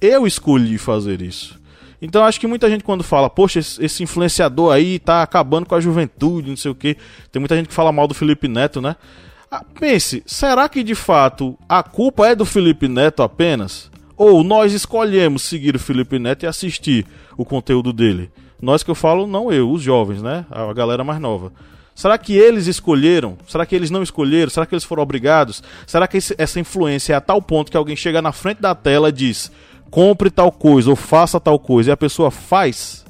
[0.00, 1.58] eu escolhi fazer isso.
[2.00, 5.80] Então acho que muita gente quando fala, poxa, esse influenciador aí tá acabando com a
[5.80, 6.96] juventude, não sei o que.
[7.32, 8.94] Tem muita gente que fala mal do Felipe Neto, né?
[9.50, 13.90] Ah, pense, será que de fato a culpa é do Felipe Neto apenas?
[14.16, 18.30] Ou nós escolhemos seguir o Felipe Neto e assistir o conteúdo dele?
[18.60, 20.44] Nós que eu falo, não eu, os jovens, né?
[20.50, 21.52] A galera mais nova.
[21.98, 23.36] Será que eles escolheram?
[23.48, 24.48] Será que eles não escolheram?
[24.48, 25.60] Será que eles foram obrigados?
[25.84, 28.72] Será que esse, essa influência é a tal ponto que alguém chega na frente da
[28.72, 29.50] tela e diz:
[29.90, 33.04] compre tal coisa ou faça tal coisa, e a pessoa faz?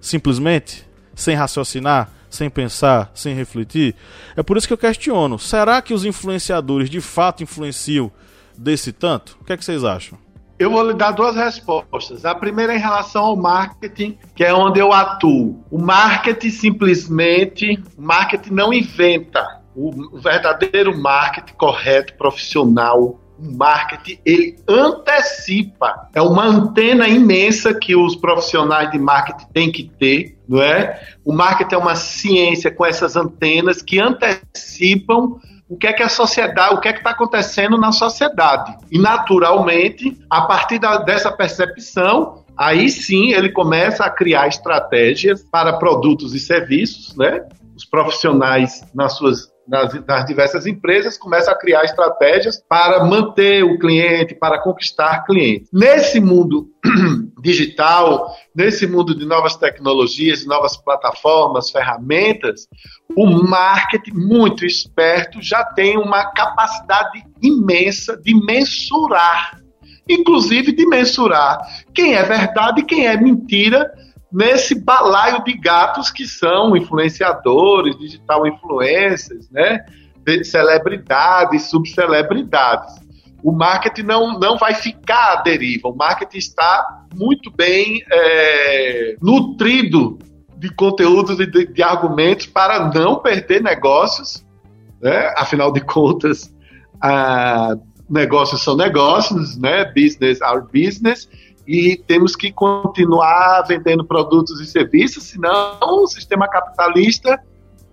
[0.00, 0.88] Simplesmente?
[1.14, 2.10] Sem raciocinar?
[2.30, 3.10] Sem pensar?
[3.12, 3.94] Sem refletir?
[4.34, 8.10] É por isso que eu questiono: será que os influenciadores de fato influenciam
[8.56, 9.36] desse tanto?
[9.42, 10.16] O que, é que vocês acham?
[10.58, 12.24] Eu vou lhe dar duas respostas.
[12.24, 15.62] A primeira é em relação ao marketing, que é onde eu atuo.
[15.70, 19.60] O marketing simplesmente, o marketing não inventa.
[19.74, 26.08] O verdadeiro marketing correto, profissional, o marketing ele antecipa.
[26.14, 31.02] É uma antena imensa que os profissionais de marketing têm que ter, não é?
[31.22, 36.08] O marketing é uma ciência com essas antenas que antecipam o que é que a
[36.08, 38.76] sociedade, o que é que está acontecendo na sociedade.
[38.90, 45.74] E naturalmente, a partir da, dessa percepção, aí sim ele começa a criar estratégias para
[45.74, 47.44] produtos e serviços, né?
[47.76, 53.78] Os profissionais nas suas nas, nas, diversas empresas, começa a criar estratégias para manter o
[53.78, 55.68] cliente, para conquistar clientes.
[55.72, 56.68] Nesse mundo
[57.38, 62.66] digital, nesse mundo de novas tecnologias, novas plataformas, ferramentas,
[63.14, 69.60] o marketing muito esperto já tem uma capacidade imensa de mensurar,
[70.08, 71.58] inclusive de mensurar
[71.94, 73.92] quem é verdade e quem é mentira
[74.32, 79.84] nesse balaio de gatos que são influenciadores, digital influencers, né?
[80.42, 83.05] celebridades, subcelebridades.
[83.46, 90.18] O marketing não, não vai ficar à deriva, o marketing está muito bem é, nutrido
[90.58, 94.44] de conteúdos e de, de, argumentos para não perder negócios,
[95.00, 95.32] né?
[95.36, 96.52] afinal de contas,
[98.10, 99.84] negócios são negócios, né?
[99.94, 101.28] business are business,
[101.68, 107.40] e temos que continuar vendendo produtos e serviços, senão o sistema capitalista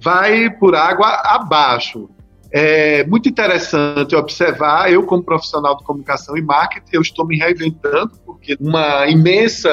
[0.01, 2.09] vai por água abaixo.
[2.55, 8.11] É muito interessante observar, eu como profissional de comunicação e marketing, eu estou me reinventando,
[8.23, 9.69] porque uma imensa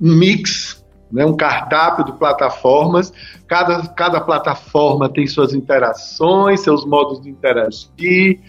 [0.00, 3.12] um mix, né, um cardápio de plataformas,
[3.46, 8.40] cada, cada plataforma tem suas interações, seus modos de interagir,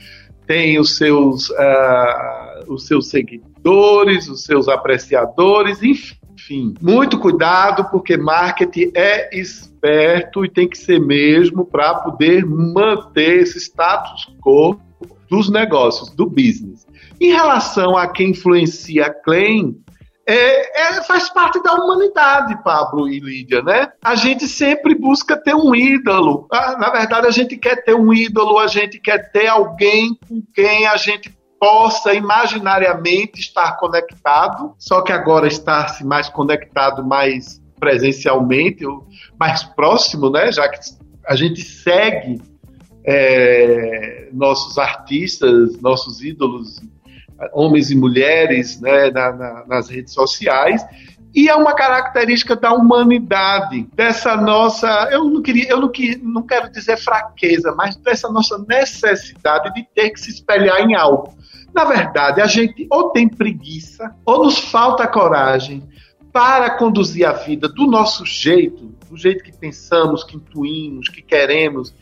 [0.45, 6.73] tem os seus, uh, os seus seguidores, os seus apreciadores, enfim.
[6.81, 9.37] Muito cuidado, porque marketing é
[9.79, 14.79] esperto e tem que ser mesmo para poder manter esse status quo
[15.29, 16.85] dos negócios, do business.
[17.19, 19.81] Em relação a quem influencia a claim,
[20.27, 23.91] é, é, faz parte da humanidade, Pablo e Lídia, né?
[24.03, 26.47] A gente sempre busca ter um ídolo.
[26.51, 30.43] Ah, na verdade, a gente quer ter um ídolo, a gente quer ter alguém com
[30.53, 38.85] quem a gente possa imaginariamente estar conectado, só que agora está-se mais conectado mais presencialmente,
[39.39, 40.51] mais próximo, né?
[40.51, 40.79] Já que
[41.25, 42.41] a gente segue
[43.05, 46.81] é, nossos artistas, nossos ídolos,
[47.53, 50.85] homens e mulheres, né, na, na, nas redes sociais.
[51.33, 55.91] E é uma característica da humanidade, dessa nossa, eu não queria, eu não,
[56.23, 61.37] não quero dizer fraqueza, mas dessa nossa necessidade de ter que se espelhar em algo.
[61.73, 65.87] Na verdade, a gente ou tem preguiça, ou nos falta coragem
[66.31, 71.93] para conduzir a vida do nosso jeito, do jeito que pensamos, que intuímos, que queremos,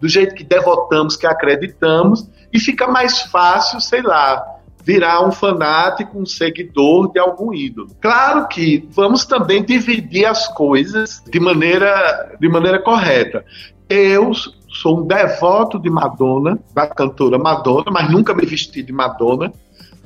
[0.00, 4.44] do jeito que devotamos, que acreditamos, e fica mais fácil, sei lá,
[4.82, 7.88] virar um fanático, um seguidor de algum ídolo.
[8.00, 13.44] Claro que vamos também dividir as coisas de maneira, de maneira correta.
[13.88, 14.32] Eu
[14.68, 19.52] sou um devoto de Madonna, da cantora Madonna, mas nunca me vesti de Madonna.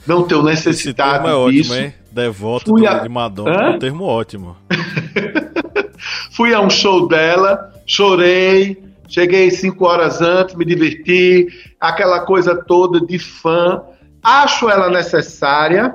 [0.06, 1.72] Não tenho necessidade Esse termo é disso.
[1.72, 1.94] ótimo, hein?
[2.12, 2.98] Devoto Fui a...
[2.98, 3.62] de Madonna Hã?
[3.62, 4.56] é um termo ótimo.
[6.30, 11.46] Fui a um show dela, chorei, cheguei cinco horas antes, me diverti,
[11.80, 13.80] aquela coisa toda de fã.
[14.22, 15.94] Acho ela necessária,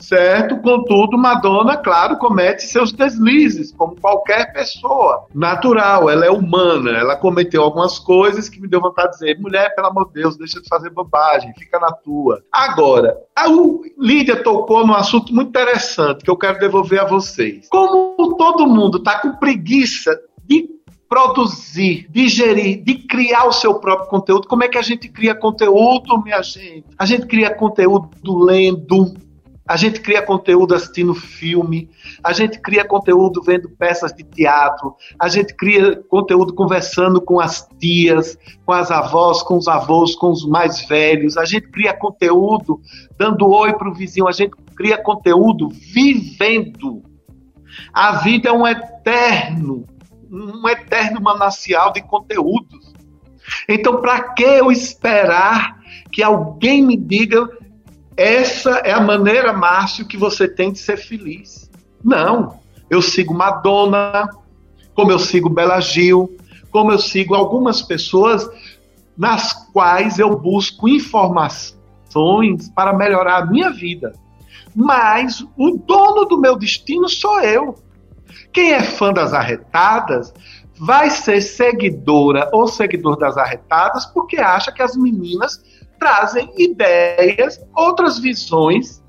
[0.00, 0.58] certo?
[0.58, 5.26] Contudo, Madonna, claro, comete seus deslizes, como qualquer pessoa.
[5.34, 9.74] Natural, ela é humana, ela cometeu algumas coisas que me deu vontade de dizer: mulher,
[9.74, 12.42] pelo amor de Deus, deixa de fazer bobagem, fica na tua.
[12.52, 13.46] Agora, a
[13.98, 17.68] Lídia tocou num assunto muito interessante que eu quero devolver a vocês.
[17.68, 24.46] Como todo mundo está com preguiça de produzir, digerir, de criar o seu próprio conteúdo.
[24.46, 26.84] Como é que a gente cria conteúdo, minha gente?
[26.98, 28.10] A gente cria conteúdo
[28.44, 29.14] lendo,
[29.68, 31.90] a gente cria conteúdo assistindo filme,
[32.24, 37.68] a gente cria conteúdo vendo peças de teatro, a gente cria conteúdo conversando com as
[37.78, 42.80] tias, com as avós, com os avós, com os mais velhos, a gente cria conteúdo
[43.18, 47.02] dando oi para o vizinho, a gente cria conteúdo vivendo.
[47.92, 49.84] A vida é um eterno,
[50.30, 52.94] um eterno manancial de conteúdos.
[53.68, 55.78] Então, para que eu esperar
[56.10, 57.48] que alguém me diga
[58.18, 61.70] essa é a maneira, Márcio, que você tem de ser feliz.
[62.02, 62.58] Não.
[62.90, 64.28] Eu sigo Madonna,
[64.92, 66.36] como eu sigo Bela Gil,
[66.68, 68.44] como eu sigo algumas pessoas
[69.16, 74.12] nas quais eu busco informações para melhorar a minha vida.
[74.74, 77.76] Mas o dono do meu destino sou eu.
[78.52, 80.34] Quem é fã das arretadas
[80.76, 85.62] vai ser seguidora ou seguidor das arretadas porque acha que as meninas
[85.98, 89.02] trazem ideias, outras visões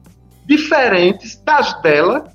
[0.46, 2.26] diferentes das dela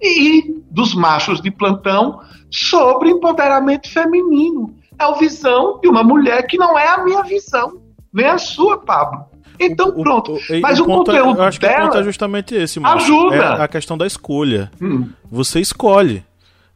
[0.00, 4.74] e dos machos de plantão sobre empoderamento feminino.
[4.98, 7.80] É a visão de uma mulher que não é a minha visão,
[8.12, 9.24] nem a sua, Pablo.
[9.58, 10.32] Então, pronto.
[10.32, 11.74] O, o, Mas o, o é- conteúdo é, eu acho dela.
[11.74, 12.96] Que o ponto é justamente esse, mano.
[12.96, 13.36] Ajuda.
[13.36, 14.70] É a questão da escolha.
[14.80, 15.08] Hum.
[15.30, 16.24] Você escolhe.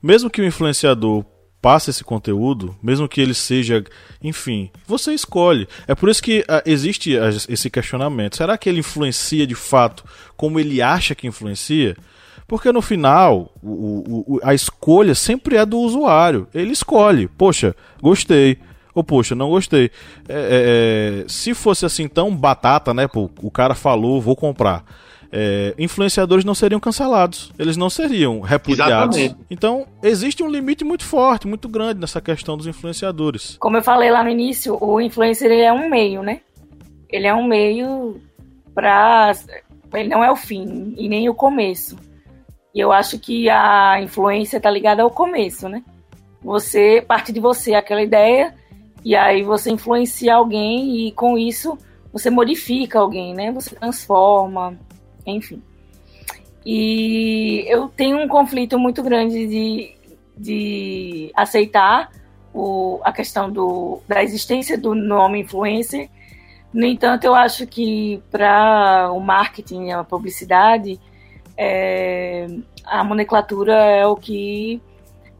[0.02, 1.24] Mesmo que o influenciador
[1.61, 3.85] passa esse conteúdo, mesmo que ele seja,
[4.23, 5.68] enfim, você escolhe.
[5.87, 8.37] É por isso que uh, existe uh, esse questionamento.
[8.37, 10.05] Será que ele influencia de fato
[10.37, 11.96] como ele acha que influencia?
[12.49, 16.49] Porque no final, o, o, a escolha sempre é do usuário.
[16.53, 17.29] Ele escolhe.
[17.29, 18.59] Poxa, gostei.
[18.92, 19.90] Ou, poxa, não gostei.
[20.29, 23.07] É, é, é se fosse assim tão batata, né?
[23.07, 24.85] Pô, o cara falou, vou comprar
[25.33, 29.16] é, influenciadores não seriam cancelados, eles não seriam repudiados.
[29.16, 29.47] Exatamente.
[29.51, 33.57] Então, existe um limite muito forte, muito grande nessa questão dos influenciadores.
[33.59, 36.40] Como eu falei lá no início, o influencer é um meio, né?
[37.09, 38.21] Ele é um meio
[38.75, 39.33] para.
[39.95, 41.97] Ele não é o fim e nem o começo.
[42.75, 45.83] E eu acho que a influência está ligada ao começo, né?
[46.43, 48.55] Você parte de você aquela ideia
[49.05, 51.77] e aí você influencia alguém e com isso
[52.12, 53.53] você modifica alguém, né?
[53.53, 54.79] Você transforma,
[55.26, 55.62] enfim.
[56.64, 59.94] E eu tenho um conflito muito grande de,
[60.37, 62.11] de aceitar
[62.52, 66.11] o, a questão do, da existência do nome influencer.
[66.72, 71.00] No entanto, eu acho que para o marketing, a publicidade,
[71.56, 72.46] é,
[72.85, 74.80] a nomenclatura é o que,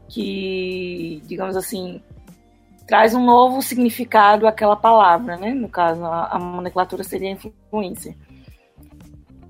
[0.09, 2.01] que, digamos assim,
[2.87, 5.53] traz um novo significado àquela palavra, né?
[5.53, 8.15] No caso, a, a nomenclatura seria influencer.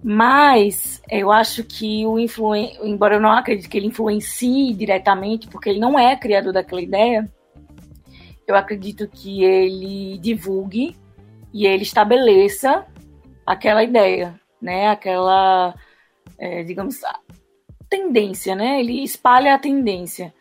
[0.04, 2.78] Mas eu acho que o influen...
[2.82, 7.32] embora eu não acredite que ele influencie diretamente, porque ele não é criador daquela ideia,
[8.47, 10.95] eu acredito que ele divulgue
[11.54, 12.86] e ele estabeleça
[13.45, 14.89] aquela ideia, né?
[14.89, 15.76] Aquela,
[16.38, 17.02] é, digamos,
[17.89, 18.80] tendência, né?
[18.80, 20.34] Ele espalha a tendência.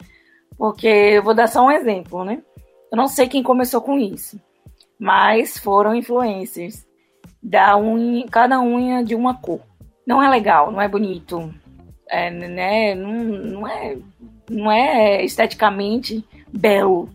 [0.57, 2.43] Porque eu vou dar só um exemplo, né?
[2.91, 4.41] Eu não sei quem começou com isso,
[4.99, 6.87] mas foram influencers
[7.43, 9.61] da unha, cada unha de uma cor.
[10.07, 11.53] Não é legal, não é bonito,
[12.09, 12.95] é, né?
[12.95, 13.97] Não, não, é,
[14.51, 17.09] não é esteticamente belo.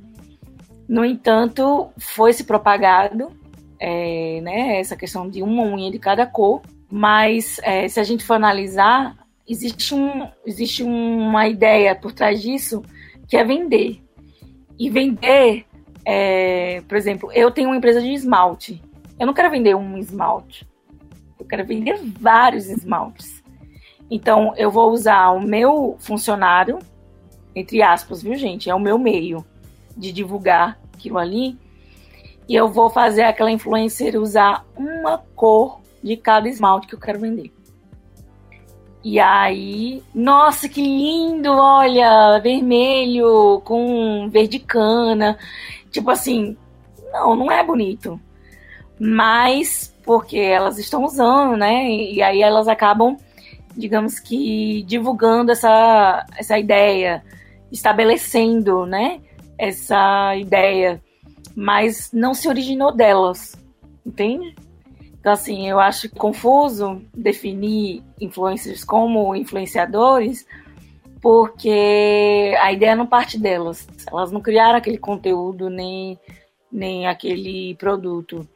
[0.88, 3.32] No entanto, foi se propagado
[3.80, 8.24] é, né, essa questão de uma unha de cada cor, mas é, se a gente
[8.24, 9.18] for analisar,
[9.48, 12.84] existe, um, existe uma ideia por trás disso
[13.28, 14.02] que é vender.
[14.78, 15.66] E vender,
[16.06, 18.82] é, por exemplo, eu tenho uma empresa de esmalte.
[19.20, 20.68] Eu não quero vender um esmalte.
[21.40, 23.44] Eu quero vender vários esmaltes.
[24.10, 26.80] Então, eu vou usar o meu funcionário,
[27.56, 28.70] entre aspas, viu, gente?
[28.70, 29.44] É o meu meio
[29.96, 31.58] de divulgar aquilo ali.
[32.48, 37.20] E eu vou fazer aquela influencer usar uma cor de cada esmalte que eu quero
[37.20, 37.52] vender.
[39.04, 41.52] E aí, nossa, que lindo!
[41.52, 45.38] Olha, vermelho com verde cana.
[45.92, 46.58] Tipo assim,
[47.12, 48.20] não, não é bonito.
[49.00, 51.90] Mas porque elas estão usando, né?
[51.90, 53.18] E aí elas acabam,
[53.76, 57.24] digamos que, divulgando essa, essa ideia,
[57.72, 59.20] estabelecendo, né?
[59.58, 61.02] Essa ideia.
[61.56, 63.56] Mas não se originou delas,
[64.06, 64.56] entende?
[65.20, 70.46] Então, assim, eu acho confuso definir influencers como influenciadores,
[71.20, 73.88] porque a ideia não parte delas.
[74.08, 76.20] Elas não criaram aquele conteúdo nem,
[76.72, 78.48] nem aquele produto.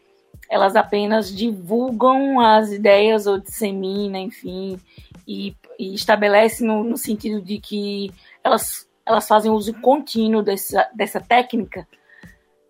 [0.49, 4.79] Elas apenas divulgam as ideias ou disseminam, enfim,
[5.27, 8.11] e, e estabelecem no, no sentido de que
[8.43, 11.87] elas, elas fazem uso contínuo dessa, dessa técnica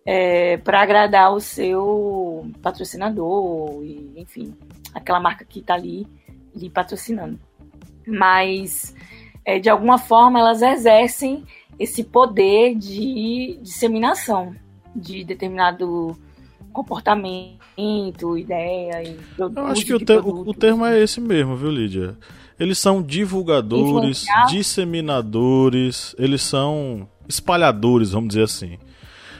[0.04, 4.54] é, para agradar o seu patrocinador, e, enfim,
[4.94, 6.06] aquela marca que está ali
[6.54, 7.38] lhe patrocinando.
[8.06, 8.94] Mas,
[9.44, 11.44] é, de alguma forma, elas exercem
[11.78, 14.54] esse poder de disseminação
[14.94, 16.16] de determinado
[16.72, 22.16] comportamento, ideia e Eu acho que o, te o, termo é esse mesmo, viu, Lídia?
[22.58, 28.78] Eles são divulgadores, disseminadores, eles são espalhadores, vamos dizer assim.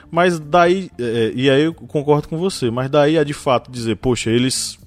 [0.09, 3.95] Mas daí, é, e aí eu concordo com você, mas daí a de fato dizer,
[3.95, 4.77] poxa, eles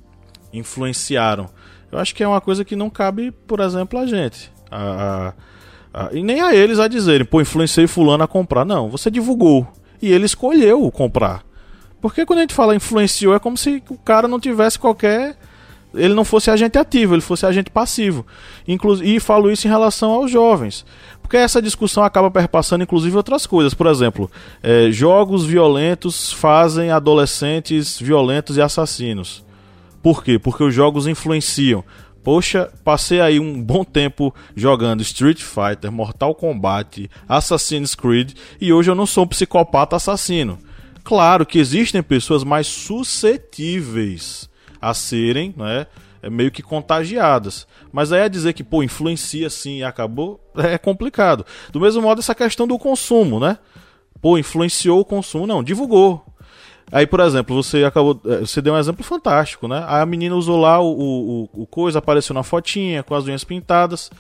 [0.53, 1.49] influenciaram.
[1.91, 4.53] Eu acho que é uma coisa que não cabe, por exemplo, a gente.
[4.71, 5.33] A,
[5.93, 8.65] a, a, e nem a eles a dizerem, pô, influenciei fulano a comprar.
[8.65, 9.67] Não, você divulgou.
[10.03, 11.45] E ele escolheu comprar.
[12.05, 15.39] Porque quando a gente fala influenciou, é como se o cara não tivesse qualquer.
[15.95, 18.27] Ele não fosse agente ativo, ele fosse agente passivo.
[18.69, 20.85] Inclu e falo isso em relação aos jovens.
[21.23, 23.73] Porque essa discussão acaba perpassando inclusive outras coisas.
[23.73, 24.31] Por exemplo,
[24.63, 29.43] é, jogos violentos fazem adolescentes violentos e assassinos.
[30.03, 30.39] Por quê?
[30.39, 31.83] Porque os jogos influenciam.
[32.23, 38.91] Poxa, passei aí um bom tempo jogando Street Fighter, Mortal Kombat, Assassin's Creed e hoje
[38.91, 40.59] eu não sou um psicopata assassino.
[41.05, 44.49] Claro que existem pessoas mais suscetíveis
[44.81, 45.87] a serem, né,
[46.23, 47.67] é meio que contagiadas.
[47.93, 51.45] Mas aí a dizer que, pô, influencia sim e acabou, é complicado.
[51.71, 53.59] Do mesmo modo, essa questão do consumo, né?
[54.23, 55.47] Pô, influenciou o consumo.
[55.47, 56.25] Não, divulgou.
[56.91, 58.19] Aí, por exemplo, você acabou.
[58.25, 59.85] É, você deu um exemplo fantástico, né?
[59.87, 64.11] A menina usou lá o, o, o coisa, apareceu na fotinha, com as unhas pintadas.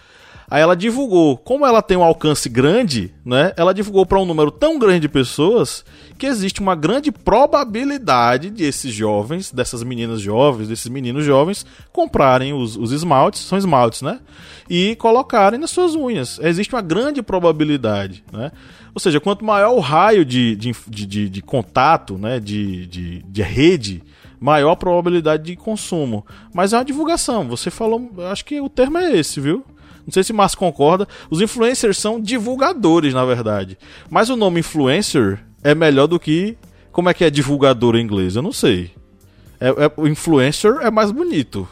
[0.48, 1.36] Aí ela divulgou.
[1.36, 3.52] Como ela tem um alcance grande, né?
[3.56, 5.84] Ela divulgou para um número tão grande de pessoas
[6.18, 12.52] que existe uma grande probabilidade de esses jovens, dessas meninas jovens, desses meninos jovens, comprarem
[12.52, 14.20] os, os esmaltes, são esmaltes, né?
[14.68, 16.38] E colocarem nas suas unhas.
[16.42, 18.52] Existe uma grande probabilidade, né?
[18.94, 22.38] Ou seja, quanto maior o raio de, de, de, de contato, né?
[22.38, 24.02] De, de, de rede,
[24.38, 26.24] maior a probabilidade de consumo.
[26.52, 27.48] Mas é uma divulgação.
[27.48, 29.64] Você falou, acho que o termo é esse, viu?
[30.06, 31.08] Não sei se o Márcio concorda.
[31.30, 33.78] Os influencers são divulgadores, na verdade.
[34.10, 36.56] Mas o nome influencer é melhor do que.
[36.92, 38.36] Como é que é divulgador em inglês?
[38.36, 38.92] Eu não sei.
[39.60, 41.68] É, é, o influencer é mais bonito.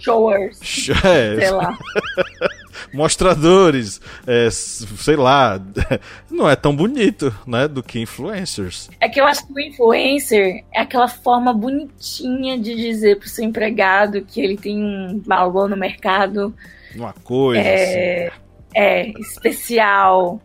[0.00, 0.88] Showers.
[1.04, 1.36] É.
[1.36, 1.78] Sei lá.
[2.92, 5.60] Mostradores, é, sei lá,
[6.30, 8.90] não é tão bonito, né, do que influencers.
[8.98, 13.44] É que eu acho que o influencer é aquela forma bonitinha de dizer pro seu
[13.44, 16.54] empregado que ele tem um valor no mercado
[16.94, 18.36] uma coisa é, assim.
[18.74, 20.40] É, especial,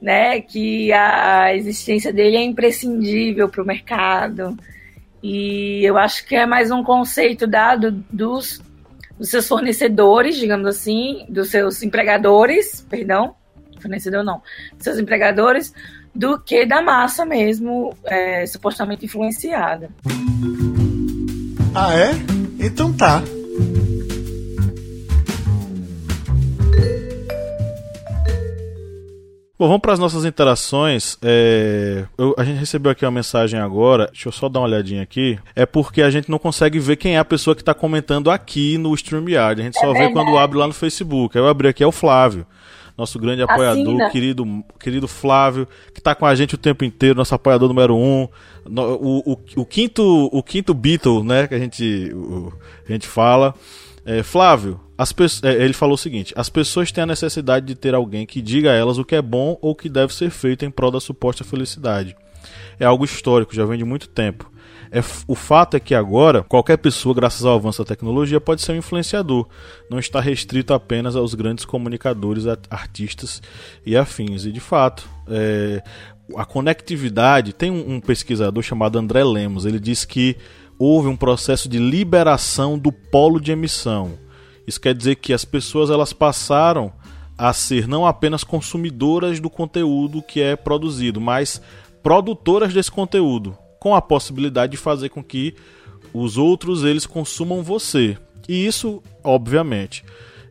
[0.00, 0.40] né?
[0.40, 4.56] Que a, a existência dele é imprescindível para o mercado.
[5.22, 8.60] E eu acho que é mais um conceito dado dos,
[9.16, 13.36] dos seus fornecedores, digamos assim, dos seus empregadores, perdão,
[13.80, 14.42] fornecedor não,
[14.74, 15.72] dos seus empregadores,
[16.14, 19.90] do que da massa mesmo, é, supostamente influenciada.
[21.74, 22.10] Ah, é?
[22.58, 23.22] Então tá.
[29.62, 31.16] Bom, vamos para as nossas interações.
[31.22, 32.04] É...
[32.18, 34.06] Eu, a gente recebeu aqui uma mensagem agora.
[34.06, 35.38] Deixa eu só dar uma olhadinha aqui.
[35.54, 38.76] É porque a gente não consegue ver quem é a pessoa que está comentando aqui
[38.76, 39.60] no StreamYard.
[39.60, 41.38] A gente só é vê quando abre lá no Facebook.
[41.38, 42.44] Aí eu abri aqui, é o Flávio.
[42.98, 47.32] nosso grande apoiador, querido, querido Flávio, que está com a gente o tempo inteiro, nosso
[47.32, 48.26] apoiador número um,
[48.66, 52.52] o, o, o quinto, o quinto Beatle, né, que a gente, o,
[52.88, 53.54] a gente fala.
[54.04, 57.94] É, Flávio, as é, ele falou o seguinte: as pessoas têm a necessidade de ter
[57.94, 60.64] alguém que diga a elas o que é bom ou o que deve ser feito
[60.64, 62.16] em prol da suposta felicidade.
[62.78, 64.50] É algo histórico, já vem de muito tempo.
[64.90, 68.72] É, o fato é que agora, qualquer pessoa, graças ao avanço da tecnologia, pode ser
[68.72, 69.48] um influenciador.
[69.88, 73.40] Não está restrito apenas aos grandes comunicadores, artistas
[73.86, 74.44] e afins.
[74.44, 75.82] E de fato, é,
[76.36, 77.52] a conectividade.
[77.52, 79.64] Tem um, um pesquisador chamado André Lemos.
[79.64, 80.36] Ele diz que
[80.78, 84.18] houve um processo de liberação do polo de emissão.
[84.66, 86.92] Isso quer dizer que as pessoas elas passaram
[87.36, 91.60] a ser não apenas consumidoras do conteúdo que é produzido, mas
[92.02, 95.54] produtoras desse conteúdo, com a possibilidade de fazer com que
[96.12, 98.16] os outros eles consumam você.
[98.48, 100.04] E isso, obviamente,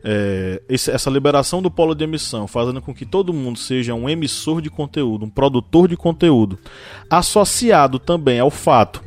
[0.04, 4.60] é, essa liberação do polo de emissão, fazendo com que todo mundo seja um emissor
[4.60, 6.58] de conteúdo, um produtor de conteúdo,
[7.08, 9.02] associado também ao fato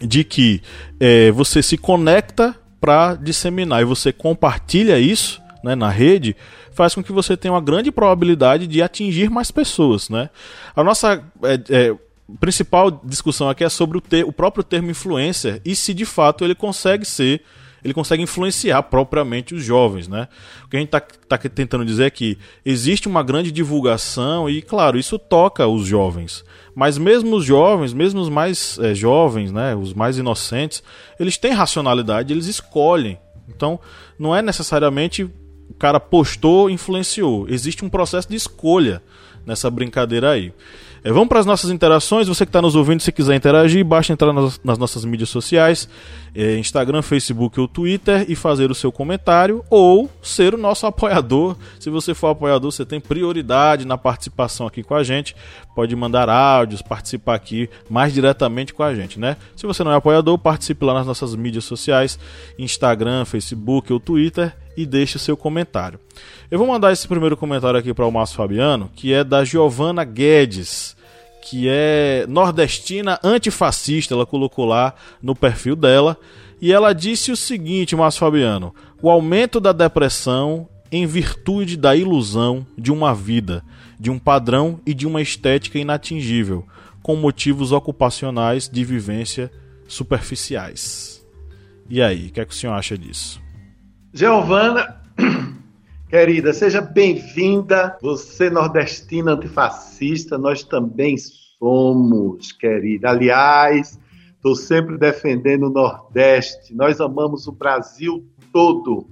[0.00, 0.62] de que
[0.98, 6.36] é, você se conecta para disseminar e você compartilha isso né, na rede,
[6.72, 10.08] faz com que você tenha uma grande probabilidade de atingir mais pessoas.
[10.08, 10.30] Né?
[10.74, 11.96] A nossa é, é,
[12.38, 16.44] principal discussão aqui é sobre o, ter, o próprio termo influencer e se de fato
[16.44, 17.42] ele consegue ser
[17.88, 20.28] ele consegue influenciar propriamente os jovens, né?
[20.64, 24.62] O que a gente está tá tentando dizer é que existe uma grande divulgação e,
[24.62, 26.44] claro, isso toca os jovens.
[26.74, 30.82] Mas mesmo os jovens, mesmo os mais é, jovens, né, os mais inocentes,
[31.18, 33.18] eles têm racionalidade, eles escolhem.
[33.48, 33.80] Então,
[34.18, 37.48] não é necessariamente o cara postou, influenciou.
[37.48, 39.02] Existe um processo de escolha
[39.44, 40.52] nessa brincadeira aí.
[41.04, 42.28] É, vamos para as nossas interações.
[42.28, 45.88] Você que está nos ouvindo, se quiser interagir, basta entrar nas, nas nossas mídias sociais,
[46.34, 51.56] é, Instagram, Facebook ou Twitter, e fazer o seu comentário ou ser o nosso apoiador.
[51.78, 55.34] Se você for apoiador, você tem prioridade na participação aqui com a gente.
[55.74, 59.36] Pode mandar áudios, participar aqui mais diretamente com a gente, né?
[59.56, 62.18] Se você não é apoiador, participe lá nas nossas mídias sociais,
[62.58, 65.98] Instagram, Facebook ou Twitter e deixe o seu comentário.
[66.48, 70.04] Eu vou mandar esse primeiro comentário aqui para o Márcio Fabiano, que é da Giovana
[70.04, 70.96] Guedes,
[71.42, 76.16] que é nordestina antifascista, ela colocou lá no perfil dela,
[76.60, 78.72] e ela disse o seguinte, Márcio Fabiano:
[79.02, 83.64] o aumento da depressão em virtude da ilusão de uma vida,
[83.98, 86.64] de um padrão e de uma estética inatingível,
[87.02, 89.50] com motivos ocupacionais de vivência
[89.88, 91.20] superficiais.
[91.90, 93.47] E aí, o que, é que o senhor acha disso?
[94.12, 95.02] Giovana,
[96.08, 97.98] querida, seja bem-vinda.
[98.00, 103.10] Você nordestina antifascista, nós também somos, querida.
[103.10, 104.00] Aliás,
[104.34, 106.74] estou sempre defendendo o Nordeste.
[106.74, 109.06] Nós amamos o Brasil todo.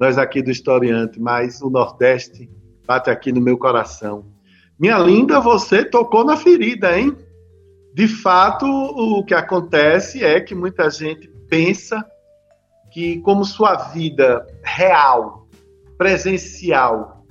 [0.00, 2.50] Nós aqui do Historiante, mas o Nordeste
[2.84, 4.24] bate aqui no meu coração.
[4.76, 7.16] Minha linda, você tocou na ferida, hein?
[7.94, 12.04] De fato, o que acontece é que muita gente pensa
[12.90, 15.46] que, como sua vida real,
[15.96, 17.24] presencial,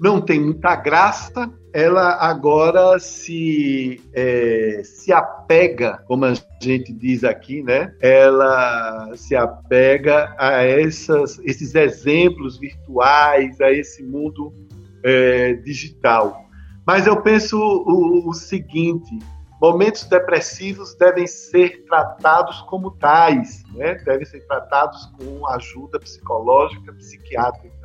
[0.00, 7.62] não tem muita graça, ela agora se, é, se apega, como a gente diz aqui,
[7.62, 7.94] né?
[8.00, 14.52] Ela se apega a essas, esses exemplos virtuais, a esse mundo
[15.04, 16.44] é, digital.
[16.86, 19.18] Mas eu penso o, o seguinte:
[19.60, 23.94] Momentos depressivos devem ser tratados como tais, né?
[24.04, 27.76] devem ser tratados com ajuda psicológica, psiquiátrica.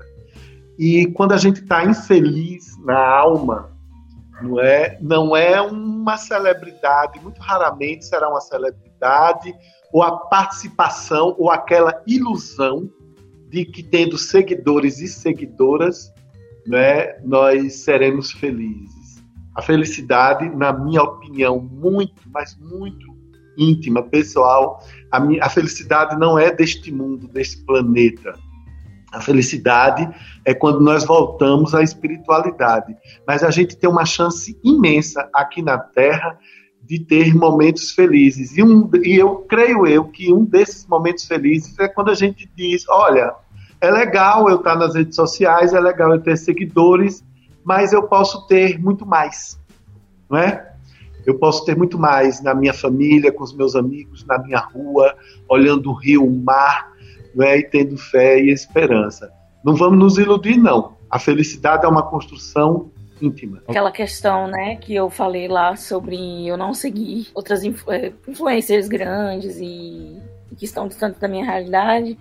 [0.77, 3.71] E quando a gente está infeliz na alma,
[4.41, 9.53] não é, não é uma celebridade, muito raramente será uma celebridade,
[9.91, 12.89] ou a participação, ou aquela ilusão
[13.49, 16.11] de que tendo seguidores e seguidoras,
[16.65, 19.02] né, nós seremos felizes.
[19.55, 23.13] A felicidade, na minha opinião, muito, mas muito
[23.57, 28.33] íntima, pessoal, a, minha, a felicidade não é deste mundo, deste planeta.
[29.11, 30.09] A felicidade
[30.43, 32.95] é quando nós voltamos à espiritualidade.
[33.27, 36.37] Mas a gente tem uma chance imensa aqui na Terra
[36.81, 38.57] de ter momentos felizes.
[38.57, 42.49] E, um, e eu creio eu que um desses momentos felizes é quando a gente
[42.55, 43.33] diz: olha,
[43.79, 47.23] é legal eu estar nas redes sociais, é legal eu ter seguidores,
[47.63, 49.59] mas eu posso ter muito mais,
[50.29, 50.73] não é?
[51.25, 55.15] Eu posso ter muito mais na minha família, com os meus amigos, na minha rua,
[55.47, 56.91] olhando o rio, o mar,
[57.33, 57.59] não é?
[57.59, 59.31] e tendo fé e esperança.
[59.63, 60.97] Não vamos nos iludir, não.
[61.09, 62.91] A felicidade é uma construção
[63.21, 63.63] íntima.
[63.67, 69.57] Aquela questão, né, que eu falei lá sobre eu não seguir outras influ eh, grandes
[69.61, 70.19] e
[70.57, 72.17] que estão distantes da minha realidade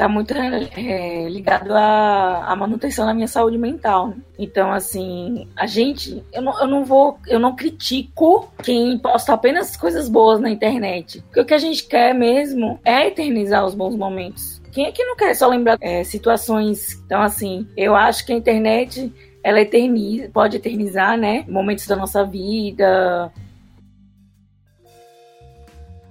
[0.00, 4.08] tá muito é, ligado à, à, manutenção da minha saúde mental.
[4.08, 4.16] Né?
[4.38, 9.76] Então, assim, a gente, eu não, eu não vou, eu não critico quem posta apenas
[9.76, 11.20] coisas boas na internet.
[11.26, 14.62] Porque o que a gente quer mesmo é eternizar os bons momentos.
[14.72, 16.94] Quem é que não quer só lembrar é, situações?
[17.04, 19.12] Então, assim, eu acho que a internet
[19.44, 21.44] ela eterniza, pode eternizar, né?
[21.46, 23.30] Momentos da nossa vida,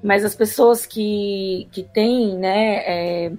[0.04, 3.32] mas as pessoas que, que têm né, é,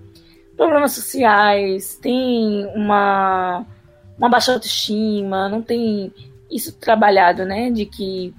[0.67, 3.65] problemas sociais, têm uma,
[4.19, 6.13] uma baixa autoestima, não tem
[6.51, 7.71] isso trabalhado, né?
[7.71, 8.35] De que,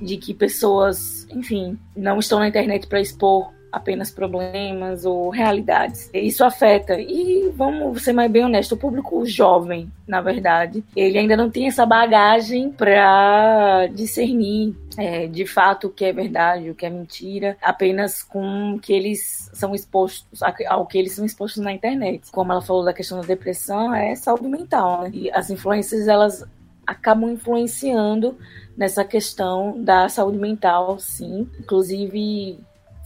[0.00, 6.08] de que pessoas, enfim, não estão na internet para expor apenas problemas ou realidades.
[6.14, 6.98] Isso afeta.
[6.98, 11.68] E vamos ser mais bem honestos, o público jovem, na verdade, ele ainda não tem
[11.68, 17.58] essa bagagem para discernir é, de fato o que é verdade, o que é mentira,
[17.60, 22.32] apenas com que eles são expostos ao que eles são expostos na internet.
[22.32, 25.10] Como ela falou da questão da depressão, é saúde mental, né?
[25.12, 26.46] E as influências elas
[26.86, 28.38] acabam influenciando
[28.74, 31.46] nessa questão da saúde mental, sim.
[31.58, 32.58] Inclusive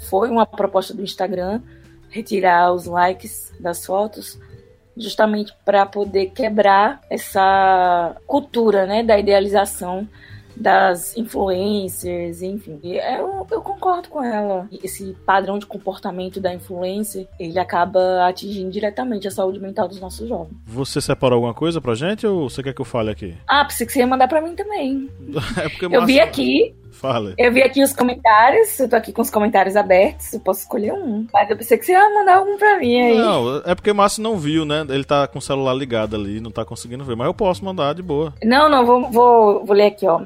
[0.08, 1.60] foi uma proposta do Instagram
[2.08, 4.38] retirar os likes das fotos
[4.96, 10.06] justamente para poder quebrar essa cultura, né, da idealização
[10.56, 12.78] das influencers, enfim.
[12.82, 14.68] Eu, eu concordo com ela.
[14.82, 20.28] Esse padrão de comportamento da influencer, ele acaba atingindo diretamente a saúde mental dos nossos
[20.28, 20.54] jovens.
[20.66, 23.34] Você separou alguma coisa pra gente ou você quer que eu fale aqui?
[23.48, 25.08] Ah, pensei que você ia mandar pra mim também.
[25.56, 27.32] é eu vi aqui Fala.
[27.38, 30.92] Eu vi aqui os comentários, eu tô aqui com os comentários abertos, eu posso escolher
[30.92, 31.26] um.
[31.32, 33.16] Mas eu pensei que você ia mandar um pra mim aí.
[33.16, 34.84] Não, é porque o Márcio não viu, né?
[34.86, 37.16] Ele tá com o celular ligado ali, não tá conseguindo ver.
[37.16, 38.34] Mas eu posso mandar de boa.
[38.44, 40.20] Não, não, vou, vou, vou ler aqui, ó.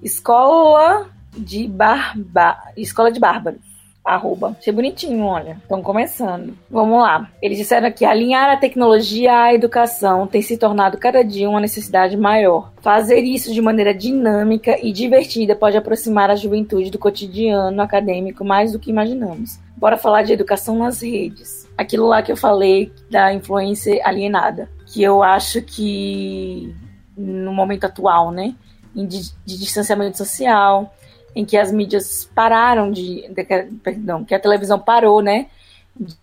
[0.00, 2.56] Escola de Barba...
[2.76, 3.69] Escola de Bárbaros
[4.04, 4.56] arroba.
[4.58, 5.58] Achei bonitinho, olha.
[5.62, 6.56] Estão começando.
[6.70, 7.30] Vamos lá.
[7.40, 12.16] Eles disseram que alinhar a tecnologia à educação tem se tornado cada dia uma necessidade
[12.16, 12.72] maior.
[12.80, 18.72] Fazer isso de maneira dinâmica e divertida pode aproximar a juventude do cotidiano acadêmico mais
[18.72, 19.58] do que imaginamos.
[19.76, 21.68] Bora falar de educação nas redes.
[21.76, 26.74] Aquilo lá que eu falei da influência alienada, que eu acho que
[27.16, 28.54] no momento atual, né,
[28.94, 30.92] de, de distanciamento social,
[31.34, 33.44] em que as mídias pararam de, de,
[33.82, 35.46] perdão, que a televisão parou, né,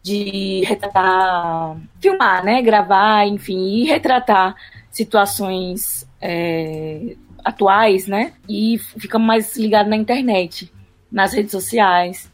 [0.02, 4.56] de retratar, filmar, né, gravar, enfim, e retratar
[4.92, 10.72] situações é, atuais, né, e ficamos mais ligados na internet,
[11.12, 12.30] nas redes sociais,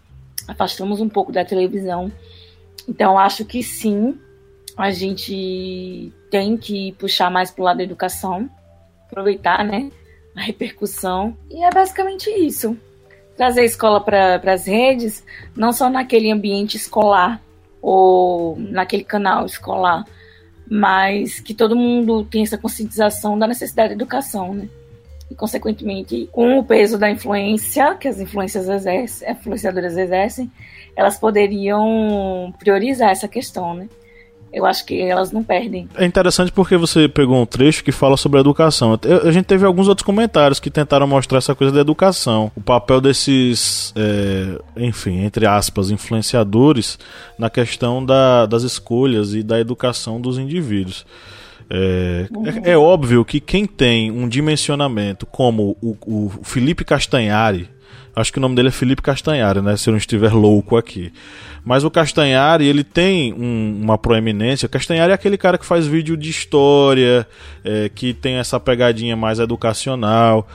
[0.47, 2.11] afastamos um pouco da televisão.
[2.87, 4.17] Então, acho que sim,
[4.75, 8.49] a gente tem que puxar mais para o lado da educação,
[9.05, 9.91] aproveitar, né,
[10.35, 11.35] a repercussão.
[11.49, 12.77] E é basicamente isso.
[13.35, 15.23] Trazer a escola para as redes,
[15.55, 17.41] não só naquele ambiente escolar
[17.81, 20.05] ou naquele canal escolar,
[20.69, 24.69] mas que todo mundo tenha essa conscientização da necessidade da educação, né?
[25.29, 30.51] E, consequentemente, com o peso da influência que as influências exercem, influenciadoras exercem,
[30.95, 33.89] elas poderiam priorizar essa questão, né?
[34.53, 35.89] Eu acho que elas não perdem.
[35.95, 38.97] É interessante porque você pegou um trecho que fala sobre a educação.
[39.23, 43.01] A gente teve alguns outros comentários que tentaram mostrar essa coisa da educação, o papel
[43.01, 46.99] desses, é, enfim, entre aspas, influenciadores
[47.37, 51.03] na questão da, das escolhas e da educação dos indivíduos.
[51.69, 52.27] É,
[52.65, 57.69] é, é, óbvio que quem tem um dimensionamento como o, o Felipe Castanhari,
[58.15, 59.75] acho que o nome dele é Felipe Castanhari, né?
[59.75, 61.11] Se eu não estiver louco aqui.
[61.65, 64.67] Mas o Castanhari, ele tem um, uma proeminência.
[64.67, 67.25] Castanhari é aquele cara que faz vídeo de história,
[67.63, 70.47] é, que tem essa pegadinha mais educacional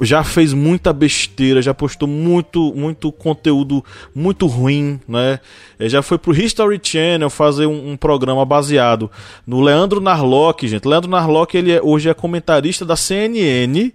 [0.00, 5.40] já fez muita besteira, já postou muito, muito conteúdo muito ruim, né?
[5.78, 9.10] É, já foi pro History Channel fazer um, um, programa baseado
[9.46, 10.86] no Leandro Narlock, gente.
[10.86, 13.92] Leandro Narlock, ele é, hoje é comentarista da CNN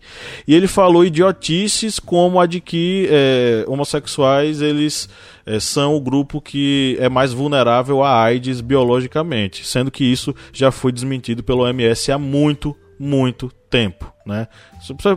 [0.47, 5.09] e ele falou idiotices como a de que é, homossexuais, eles
[5.45, 10.71] é, são o grupo que é mais vulnerável à AIDS biologicamente, sendo que isso já
[10.71, 14.47] foi desmentido pelo OMS há muito, muito tempo, né?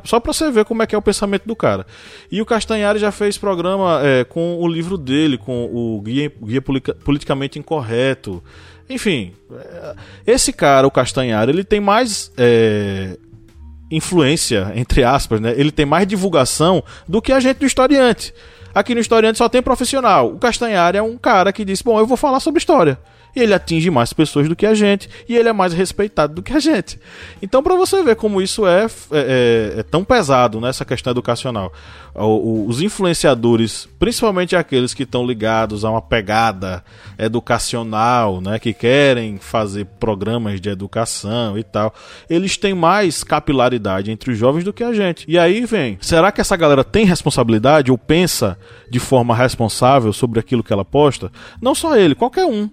[0.04, 1.86] Só para você ver como é que é o pensamento do cara.
[2.30, 6.62] E o Castanhari já fez programa é, com o livro dele, com o Guia, Guia
[6.62, 8.42] Politicamente Incorreto.
[8.88, 9.94] Enfim, é,
[10.26, 13.16] esse cara, o Castanhari, ele tem mais é,
[13.90, 15.54] influência, entre aspas, né?
[15.56, 18.32] Ele tem mais divulgação do que a gente do historiante.
[18.74, 20.32] Aqui no historiante só tem profissional.
[20.32, 22.98] O Castanhari é um cara que disse: Bom, eu vou falar sobre história.
[23.34, 26.52] Ele atinge mais pessoas do que a gente e ele é mais respeitado do que
[26.52, 26.98] a gente.
[27.40, 31.72] Então, para você ver como isso é, é, é, é tão pesado nessa questão educacional,
[32.14, 36.84] os influenciadores, principalmente aqueles que estão ligados a uma pegada
[37.18, 41.94] educacional, né, que querem fazer programas de educação e tal,
[42.28, 45.24] eles têm mais capilaridade entre os jovens do que a gente.
[45.28, 48.58] E aí vem, será que essa galera tem responsabilidade ou pensa
[48.90, 51.30] de forma responsável sobre aquilo que ela posta?
[51.60, 52.68] Não só ele, qualquer um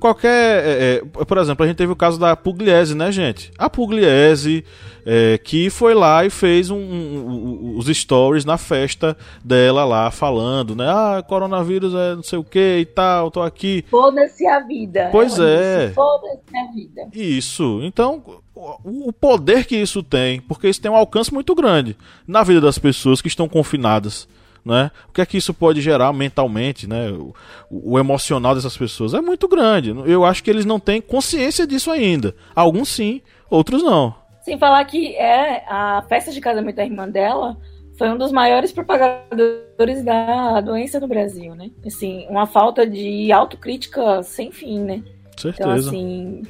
[0.00, 0.64] qualquer.
[0.64, 3.52] É, é, por exemplo, a gente teve o caso da Pugliese, né, gente?
[3.56, 4.64] A Pugliese,
[5.06, 10.10] é, que foi lá e fez um, um, um, os stories na festa dela lá,
[10.10, 10.86] falando, né?
[10.88, 13.84] Ah, coronavírus é não sei o que e tal, tô aqui.
[13.90, 15.08] Foda-se a vida.
[15.12, 15.90] Pois é.
[15.94, 17.08] Foda-se a vida.
[17.12, 17.80] Isso.
[17.84, 18.22] Então,
[18.54, 21.96] o poder que isso tem, porque isso tem um alcance muito grande
[22.26, 24.28] na vida das pessoas que estão confinadas
[24.64, 24.90] né?
[25.08, 27.10] O que é que isso pode gerar mentalmente, né?
[27.10, 27.34] O,
[27.70, 29.90] o, emocional dessas pessoas é muito grande.
[30.06, 32.34] Eu acho que eles não têm consciência disso ainda.
[32.54, 34.14] Alguns sim, outros não.
[34.42, 37.56] Sem falar que é a festa de casamento da irmã dela
[38.00, 41.70] foi um dos maiores propagadores da doença no Brasil, né?
[41.86, 45.02] Assim, uma falta de autocrítica sem fim, né?
[45.36, 45.68] Certeza.
[45.68, 46.42] Então, assim,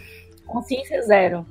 [0.47, 1.45] consciência zero.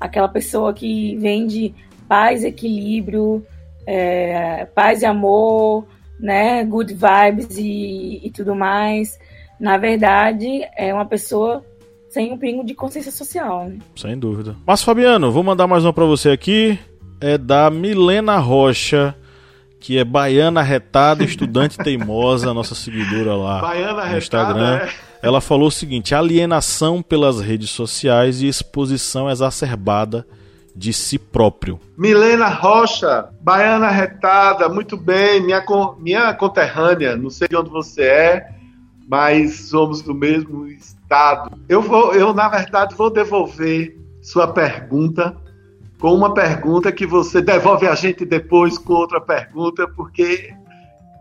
[0.00, 1.74] Aquela pessoa que vende
[2.08, 3.46] paz, equilíbrio,
[3.86, 5.86] é, paz e amor,
[6.22, 9.18] né, good vibes e, e tudo mais,
[9.58, 11.64] na verdade é uma pessoa
[12.08, 13.68] sem um pingo de consciência social.
[13.68, 13.78] Né?
[13.96, 14.54] Sem dúvida.
[14.64, 16.78] Mas Fabiano, vou mandar mais uma para você aqui.
[17.20, 19.14] É da Milena Rocha,
[19.80, 24.74] que é baiana retada, estudante teimosa, nossa seguidora lá baiana no Instagram.
[24.74, 25.12] Retada, é...
[25.22, 30.26] Ela falou o seguinte: alienação pelas redes sociais e exposição exacerbada
[30.74, 31.78] de si próprio.
[31.96, 35.64] Milena Rocha, baiana retada, muito bem, minha,
[35.98, 38.48] minha conterrânea, não sei de onde você é,
[39.08, 41.56] mas somos do mesmo estado.
[41.68, 45.36] Eu vou, eu na verdade vou devolver sua pergunta
[46.02, 50.52] com uma pergunta que você devolve a gente depois com outra pergunta, porque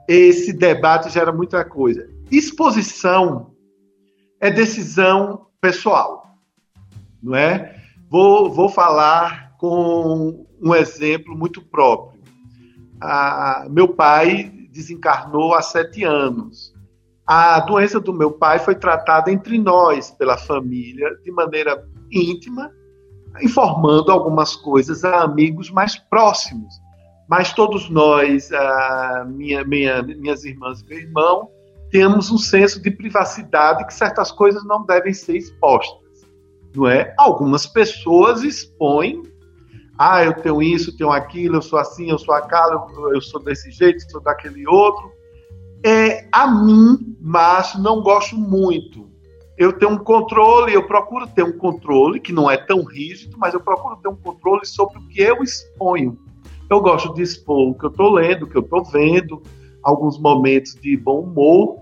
[0.08, 2.10] esse debate gera muita coisa.
[2.32, 3.52] Exposição
[4.40, 6.36] é decisão pessoal,
[7.22, 7.81] não é?
[8.12, 12.22] Vou, vou falar com um exemplo muito próprio.
[13.02, 16.74] Ah, meu pai desencarnou há sete anos.
[17.26, 22.70] A doença do meu pai foi tratada entre nós, pela família, de maneira íntima,
[23.42, 26.74] informando algumas coisas a amigos mais próximos.
[27.30, 31.50] Mas todos nós, ah, minha, minha, minhas irmãs e meu irmão,
[31.90, 36.01] temos um senso de privacidade que certas coisas não devem ser expostas
[36.76, 37.14] não é?
[37.18, 39.24] Algumas pessoas expõem,
[39.98, 43.70] ah, eu tenho isso, tenho aquilo, eu sou assim, eu sou aquilo, eu sou desse
[43.72, 45.12] jeito, sou daquele outro.
[45.84, 49.10] É, a mim, mas não gosto muito.
[49.58, 53.54] Eu tenho um controle, eu procuro ter um controle que não é tão rígido, mas
[53.54, 56.18] eu procuro ter um controle sobre o que eu exponho.
[56.70, 59.42] Eu gosto de expor o que eu estou lendo, o que eu estou vendo,
[59.84, 61.80] alguns momentos de bom humor.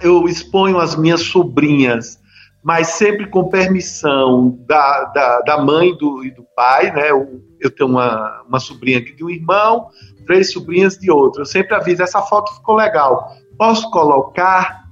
[0.00, 2.20] Eu exponho as minhas sobrinhas
[2.62, 7.10] mas sempre com permissão da, da, da mãe do, e do pai, né?
[7.10, 9.88] Eu, eu tenho uma, uma sobrinha aqui de um irmão,
[10.26, 11.42] três sobrinhas de outro.
[11.42, 13.32] Eu sempre aviso, essa foto ficou legal.
[13.56, 14.84] Posso colocar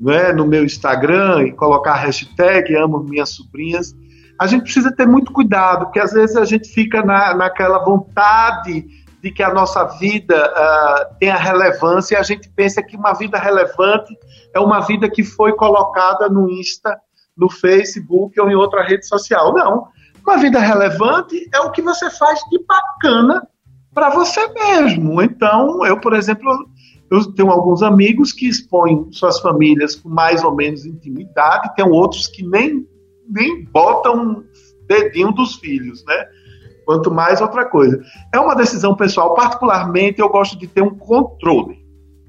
[0.00, 3.94] né, no meu Instagram e colocar a hashtag amo minhas sobrinhas.
[4.38, 8.84] A gente precisa ter muito cuidado, porque às vezes a gente fica na, naquela vontade
[9.22, 13.38] de que a nossa vida uh, tenha relevância e a gente pensa que uma vida
[13.38, 14.18] relevante
[14.52, 16.98] é uma vida que foi colocada no Insta
[17.36, 19.54] no Facebook ou em outra rede social.
[19.54, 19.86] Não.
[20.26, 23.46] Uma vida relevante é o que você faz de bacana
[23.94, 25.22] para você mesmo.
[25.22, 26.50] Então, eu, por exemplo,
[27.10, 32.26] eu tenho alguns amigos que expõem suas famílias com mais ou menos intimidade, tem outros
[32.26, 32.86] que nem,
[33.28, 34.44] nem botam
[34.86, 36.26] dedinho dos filhos, né?
[36.84, 38.02] Quanto mais outra coisa.
[38.34, 41.78] É uma decisão pessoal, particularmente eu gosto de ter um controle,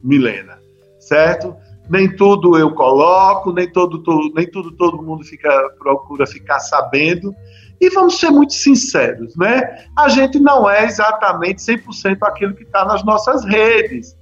[0.04, 0.60] Milena,
[1.00, 1.56] certo?
[1.90, 7.34] nem tudo eu coloco, nem, todo, todo, nem tudo todo mundo fica, procura ficar sabendo.
[7.80, 9.86] E vamos ser muito sinceros, né?
[9.98, 14.16] A gente não é exatamente 100% aquilo que está nas nossas redes.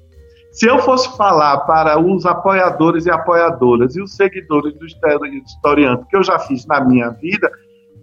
[0.52, 6.18] Se eu fosse falar para os apoiadores e apoiadoras e os seguidores do historiante que
[6.18, 7.50] eu já fiz na minha vida,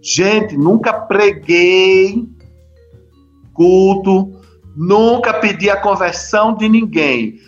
[0.01, 2.27] gente, nunca preguei
[3.53, 4.31] culto,
[4.75, 7.39] nunca pedi a conversão de ninguém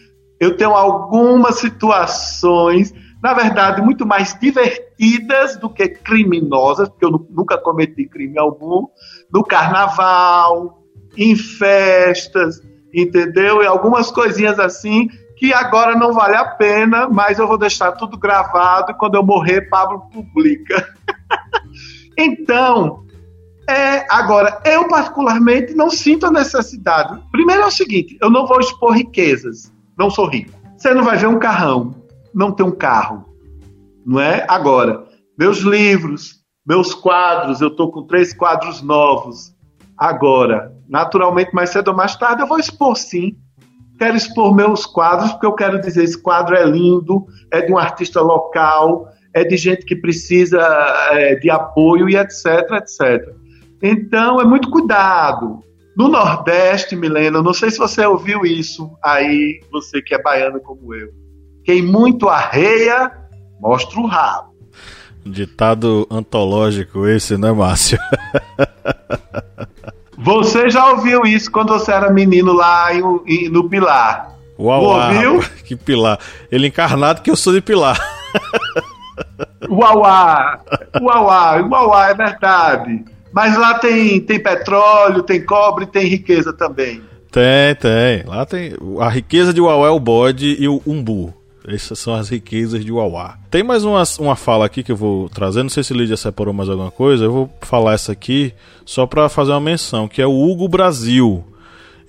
[0.42, 2.92] eu tenho algumas situações,
[3.22, 8.88] na verdade, muito mais divertidas do que criminosas, porque eu nunca cometi crime algum,
[9.32, 10.82] no carnaval,
[11.16, 12.60] em festas,
[12.92, 13.62] entendeu?
[13.62, 18.18] E algumas coisinhas assim que agora não vale a pena, mas eu vou deixar tudo
[18.18, 20.92] gravado e quando eu morrer, Pablo publica.
[22.26, 23.06] então,
[23.70, 27.22] é, agora, eu particularmente não sinto a necessidade.
[27.32, 30.52] Primeiro é o seguinte: eu não vou expor riquezas, não sou rico.
[30.78, 31.96] Você não vai ver um carrão,
[32.34, 33.26] não tem um carro,
[34.06, 34.46] não é?
[34.50, 35.06] Agora,
[35.38, 39.54] meus livros, meus quadros, eu estou com três quadros novos.
[39.98, 43.38] Agora, naturalmente, mais cedo ou mais tarde, eu vou expor sim
[44.02, 47.78] quero expor meus quadros, porque eu quero dizer: esse quadro é lindo, é de um
[47.78, 50.60] artista local, é de gente que precisa
[51.12, 53.34] é, de apoio e etc, etc.
[53.82, 55.64] Então, é muito cuidado.
[55.96, 60.94] No Nordeste, Milena, não sei se você ouviu isso aí, você que é baiano como
[60.94, 61.10] eu.
[61.64, 63.12] Quem muito arreia,
[63.60, 64.52] mostra o rabo.
[65.26, 68.00] Ditado antológico esse, né, Márcio?
[70.24, 74.38] Você já ouviu isso quando você era menino lá em, em, no Pilar?
[74.60, 75.40] Uau, ouviu?
[75.66, 76.20] Que Pilar.
[76.52, 78.00] Ele encarnado que eu sou de Pilar.
[79.70, 80.60] Uauá!
[81.02, 81.62] Uauá!
[81.62, 83.06] Uauá, é verdade.
[83.32, 87.02] Mas lá tem, tem petróleo, tem cobre, tem riqueza também.
[87.32, 88.24] Tem, tem.
[88.26, 88.74] Lá tem.
[89.00, 91.34] A riqueza de Uauá é o bode e o umbu.
[91.66, 93.38] Essas são as riquezas de Uauá.
[93.50, 95.62] Tem mais uma, uma fala aqui que eu vou trazer.
[95.62, 97.26] Não sei se Lídia separou mais alguma coisa.
[97.26, 98.54] Eu vou falar essa aqui
[98.86, 101.46] só para fazer uma menção, que é o Hugo Brasil.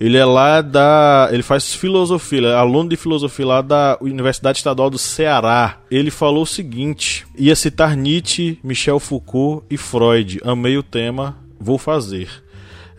[0.03, 1.29] Ele é lá da.
[1.31, 5.77] Ele faz filosofia, ele é aluno de filosofia lá da Universidade Estadual do Ceará.
[5.89, 10.41] Ele falou o seguinte: ia citar Nietzsche, Michel Foucault e Freud.
[10.43, 12.27] Amei o tema, vou fazer.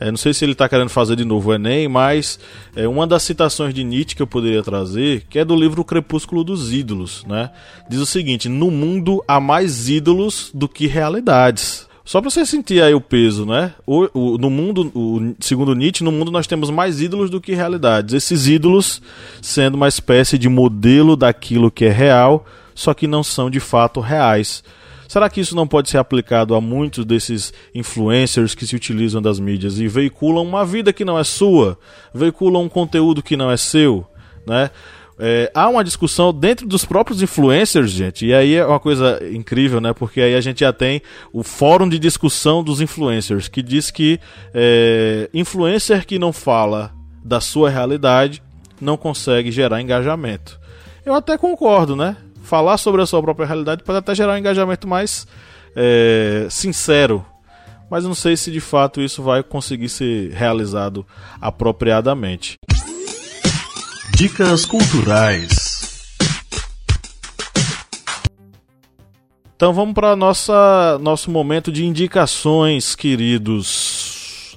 [0.01, 2.39] É, não sei se ele está querendo fazer de novo o Enem, mas
[2.75, 5.85] é, uma das citações de Nietzsche que eu poderia trazer, que é do livro O
[5.85, 7.51] Crepúsculo dos Ídolos, né?
[7.87, 11.87] Diz o seguinte: No mundo há mais ídolos do que realidades.
[12.05, 13.73] Só para você sentir aí o peso, né?
[13.87, 17.55] O, o, no mundo, o, segundo Nietzsche, no mundo nós temos mais ídolos do que
[17.55, 18.13] realidades.
[18.13, 19.01] Esses ídolos
[19.41, 22.45] sendo uma espécie de modelo daquilo que é real,
[22.75, 24.63] só que não são de fato reais.
[25.09, 29.41] Será que isso não pode ser aplicado a muitos desses influencers que se utilizam das
[29.41, 31.79] mídias e veiculam uma vida que não é sua,
[32.13, 34.07] veiculam um conteúdo que não é seu,
[34.47, 34.71] né?
[35.19, 39.81] É, há uma discussão dentro dos próprios influencers, gente, e aí é uma coisa incrível,
[39.81, 39.93] né?
[39.93, 41.01] Porque aí a gente já tem
[41.33, 44.19] o fórum de discussão dos influencers, que diz que
[44.53, 46.93] é, influencer que não fala
[47.25, 48.43] da sua realidade
[48.81, 50.59] não consegue gerar engajamento.
[51.07, 52.17] Eu até concordo, né?
[52.45, 55.27] falar sobre a sua própria realidade pode até gerar um engajamento mais
[55.75, 57.25] é, sincero.
[57.91, 61.07] Mas não sei se de fato isso vai conseguir ser realizado
[61.41, 62.57] apropriadamente.
[64.17, 66.09] Dicas culturais.
[69.57, 74.57] Então vamos para nossa nosso momento de indicações, queridos.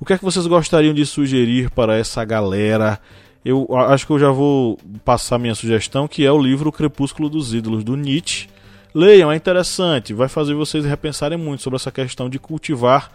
[0.00, 3.00] O que é que vocês gostariam de sugerir para essa galera
[3.44, 7.28] eu acho que eu já vou passar minha sugestão, que é o livro O Crepúsculo
[7.28, 8.48] dos Ídolos, do Nietzsche.
[8.94, 13.10] Leiam, é interessante, vai fazer vocês repensarem muito sobre essa questão de cultivar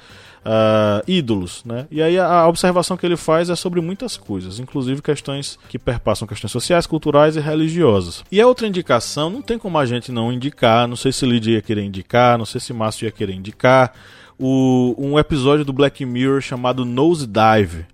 [0.47, 1.85] uh, ídolos, né?
[1.91, 5.77] E aí a, a, observação que ele faz é sobre muitas coisas, inclusive questões que
[5.77, 8.23] perpassam questões sociais, culturais e religiosas.
[8.31, 11.55] E a outra indicação, não tem como a gente não indicar, não sei se Lidia
[11.55, 13.93] ia querer indicar, não sei se Márcio ia querer indicar,
[14.39, 17.85] o, um episódio do Black Mirror chamado Nose Dive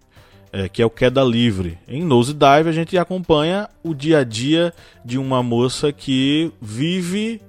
[0.53, 1.79] é, que é o Queda Livre.
[1.87, 4.71] Em Nosedive a gente acompanha o dia a dia
[5.03, 7.41] de uma moça que vive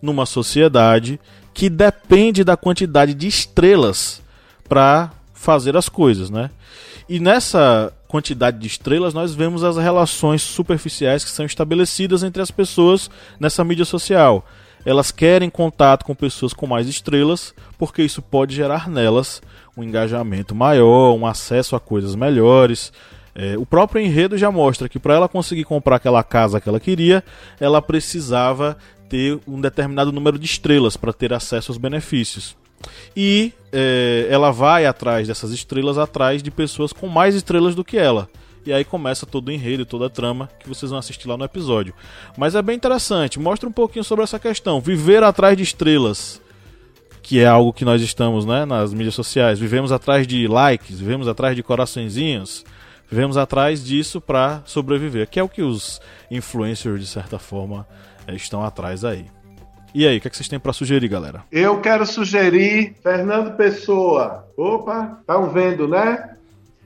[0.00, 1.20] numa sociedade
[1.52, 4.22] que depende da quantidade de estrelas
[4.68, 6.50] para fazer as coisas, né?
[7.08, 12.50] E nessa quantidade de estrelas nós vemos as relações superficiais que são estabelecidas entre as
[12.50, 14.44] pessoas nessa mídia social.
[14.84, 19.42] Elas querem contato com pessoas com mais estrelas, porque isso pode gerar nelas
[19.76, 22.92] um engajamento maior, um acesso a coisas melhores.
[23.34, 26.80] É, o próprio enredo já mostra que para ela conseguir comprar aquela casa que ela
[26.80, 27.22] queria,
[27.60, 28.76] ela precisava
[29.08, 32.56] ter um determinado número de estrelas para ter acesso aos benefícios.
[33.16, 37.96] E é, ela vai atrás dessas estrelas, atrás de pessoas com mais estrelas do que
[37.96, 38.28] ela.
[38.64, 41.44] E aí começa todo o enredo toda a trama que vocês vão assistir lá no
[41.44, 41.94] episódio.
[42.36, 44.80] Mas é bem interessante, mostra um pouquinho sobre essa questão.
[44.80, 46.40] Viver atrás de estrelas
[47.26, 49.58] que é algo que nós estamos né, nas mídias sociais.
[49.58, 52.64] Vivemos atrás de likes, vivemos atrás de coraçõezinhos,
[53.10, 56.00] vivemos atrás disso para sobreviver, que é o que os
[56.30, 57.84] influencers, de certa forma,
[58.28, 59.26] eh, estão atrás aí.
[59.96, 61.42] E aí, o que, é que vocês têm para sugerir, galera?
[61.50, 64.46] Eu quero sugerir Fernando Pessoa.
[64.54, 66.36] Opa, estão vendo, né?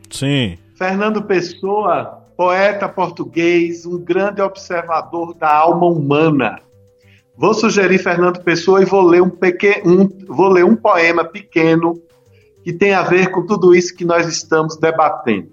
[0.09, 0.57] Sim.
[0.77, 6.61] Fernando Pessoa, poeta português, um grande observador da alma humana.
[7.37, 12.01] Vou sugerir Fernando Pessoa e vou ler um, pequeno, um, vou ler um poema pequeno
[12.63, 15.51] que tem a ver com tudo isso que nós estamos debatendo.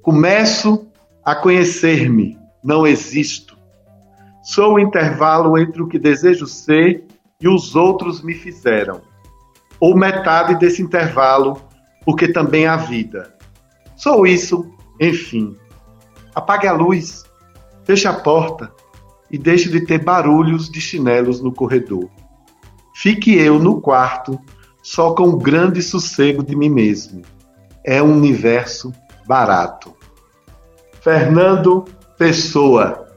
[0.00, 0.90] Começo
[1.22, 3.59] a conhecer-me, não existo.
[4.42, 7.06] Sou o intervalo entre o que desejo ser
[7.40, 9.02] e os outros me fizeram.
[9.78, 11.60] Ou metade desse intervalo,
[12.04, 13.34] porque também há vida.
[13.96, 14.66] Sou isso,
[14.98, 15.56] enfim.
[16.34, 17.24] Apague a luz,
[17.84, 18.72] feche a porta
[19.30, 22.08] e deixe de ter barulhos de chinelos no corredor.
[22.94, 24.38] Fique eu no quarto,
[24.82, 27.22] só com o grande sossego de mim mesmo.
[27.84, 28.92] É um universo
[29.26, 29.94] barato.
[31.00, 31.84] Fernando
[32.18, 33.09] Pessoa,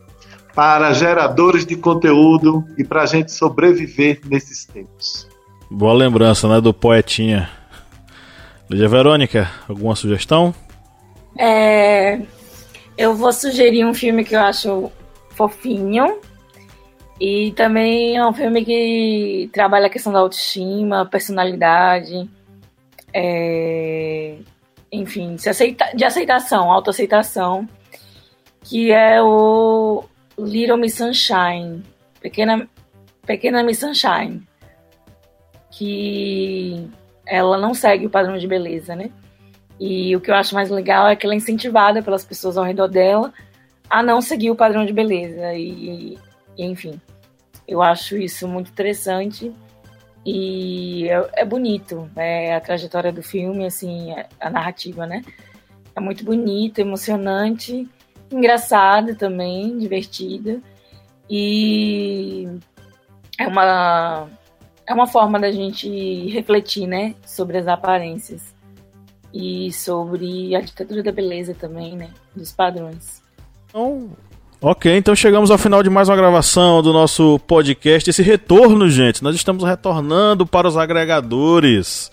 [0.55, 5.27] para geradores de conteúdo e para a gente sobreviver nesses tempos.
[5.69, 7.49] Boa lembrança, né, do poetinha.
[8.69, 10.53] Lídia Verônica, alguma sugestão?
[11.37, 12.21] É,
[12.97, 14.91] eu vou sugerir um filme que eu acho
[15.31, 16.19] fofinho.
[17.19, 22.29] E também é um filme que trabalha a questão da autoestima, personalidade,
[23.13, 24.35] é,
[24.91, 27.67] enfim, aceita, de aceitação, autoaceitação,
[28.61, 30.03] que é o
[30.37, 31.83] Little Miss Sunshine,
[32.19, 32.67] Pequena,
[33.25, 34.41] Pequena Miss Sunshine,
[35.71, 36.89] que
[37.25, 39.09] ela não segue o padrão de beleza, né?
[39.79, 42.63] E o que eu acho mais legal é que ela é incentivada pelas pessoas ao
[42.63, 43.33] redor dela
[43.89, 45.53] a não seguir o padrão de beleza.
[45.53, 46.17] E,
[46.57, 46.99] e enfim,
[47.67, 49.51] eu acho isso muito interessante
[50.25, 52.09] e é, é, bonito.
[52.15, 55.21] É a trajetória do filme, assim, é, a narrativa, né?
[55.95, 57.87] É muito bonita, emocionante,
[58.35, 60.59] engraçada também, divertida.
[61.29, 62.47] E
[63.39, 64.27] é uma,
[64.85, 67.15] é uma forma da gente refletir, né?
[67.25, 68.53] Sobre as aparências
[69.33, 72.09] e sobre a ditadura da beleza também, né?
[72.35, 73.21] Dos padrões.
[73.67, 74.11] Então,
[74.61, 78.09] ok, então chegamos ao final de mais uma gravação do nosso podcast.
[78.09, 82.11] Esse retorno, gente, nós estamos retornando para os agregadores.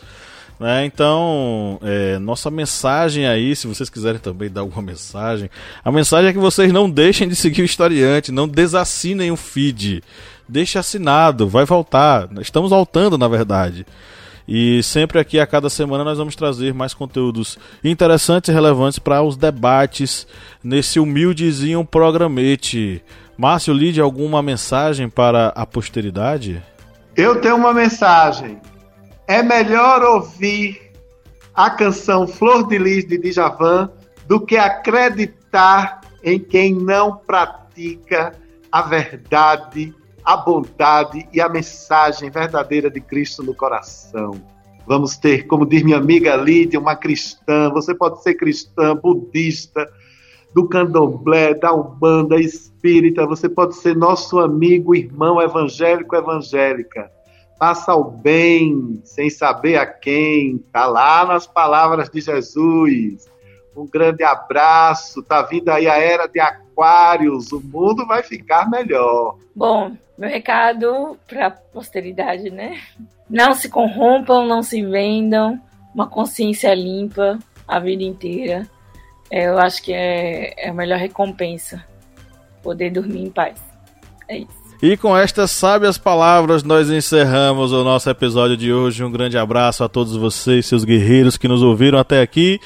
[0.61, 0.85] Né?
[0.85, 5.49] Então, é, nossa mensagem aí, se vocês quiserem também dar alguma mensagem,
[5.83, 10.05] a mensagem é que vocês não deixem de seguir o historiante, não desassinem o feed.
[10.47, 12.29] Deixe assinado, vai voltar.
[12.41, 13.87] Estamos voltando, na verdade.
[14.47, 19.23] E sempre aqui, a cada semana, nós vamos trazer mais conteúdos interessantes e relevantes para
[19.23, 20.27] os debates
[20.63, 23.03] nesse humildezinho programete.
[23.39, 26.63] Márcio, lide alguma mensagem para a posteridade?
[27.17, 28.59] Eu tenho uma mensagem.
[29.31, 30.91] É melhor ouvir
[31.55, 33.89] a canção Flor de Lis de Djavan
[34.27, 38.33] do que acreditar em quem não pratica
[38.73, 44.33] a verdade a bondade e a mensagem verdadeira de Cristo no coração.
[44.85, 47.71] Vamos ter, como diz minha amiga Lídia, uma cristã.
[47.71, 49.89] Você pode ser cristã, budista,
[50.53, 53.25] do candomblé, da umbanda, espírita.
[53.29, 57.09] Você pode ser nosso amigo, irmão evangélico, evangélica.
[57.61, 60.57] Faça o bem sem saber a quem.
[60.57, 63.31] Está lá nas palavras de Jesus.
[63.77, 65.23] Um grande abraço.
[65.23, 67.53] Tá vindo aí a era de Aquários.
[67.53, 69.37] O mundo vai ficar melhor.
[69.55, 72.81] Bom, meu recado para a posteridade, né?
[73.29, 75.61] Não se corrompam, não se vendam,
[75.95, 77.39] uma consciência limpa
[77.69, 78.67] a vida inteira.
[79.31, 81.85] É, eu acho que é, é a melhor recompensa
[82.63, 83.61] poder dormir em paz.
[84.27, 84.60] É isso.
[84.83, 89.05] E com estas sábias palavras, nós encerramos o nosso episódio de hoje.
[89.05, 92.59] Um grande abraço a todos vocês, seus guerreiros que nos ouviram até aqui.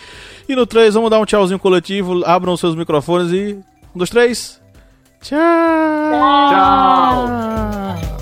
[0.48, 2.24] E no 3, vamos dar um tchauzinho coletivo.
[2.24, 3.54] Abram seus microfones e.
[3.94, 4.60] Um, dois, três.
[5.20, 5.38] Tchau!
[6.50, 8.13] Tchau!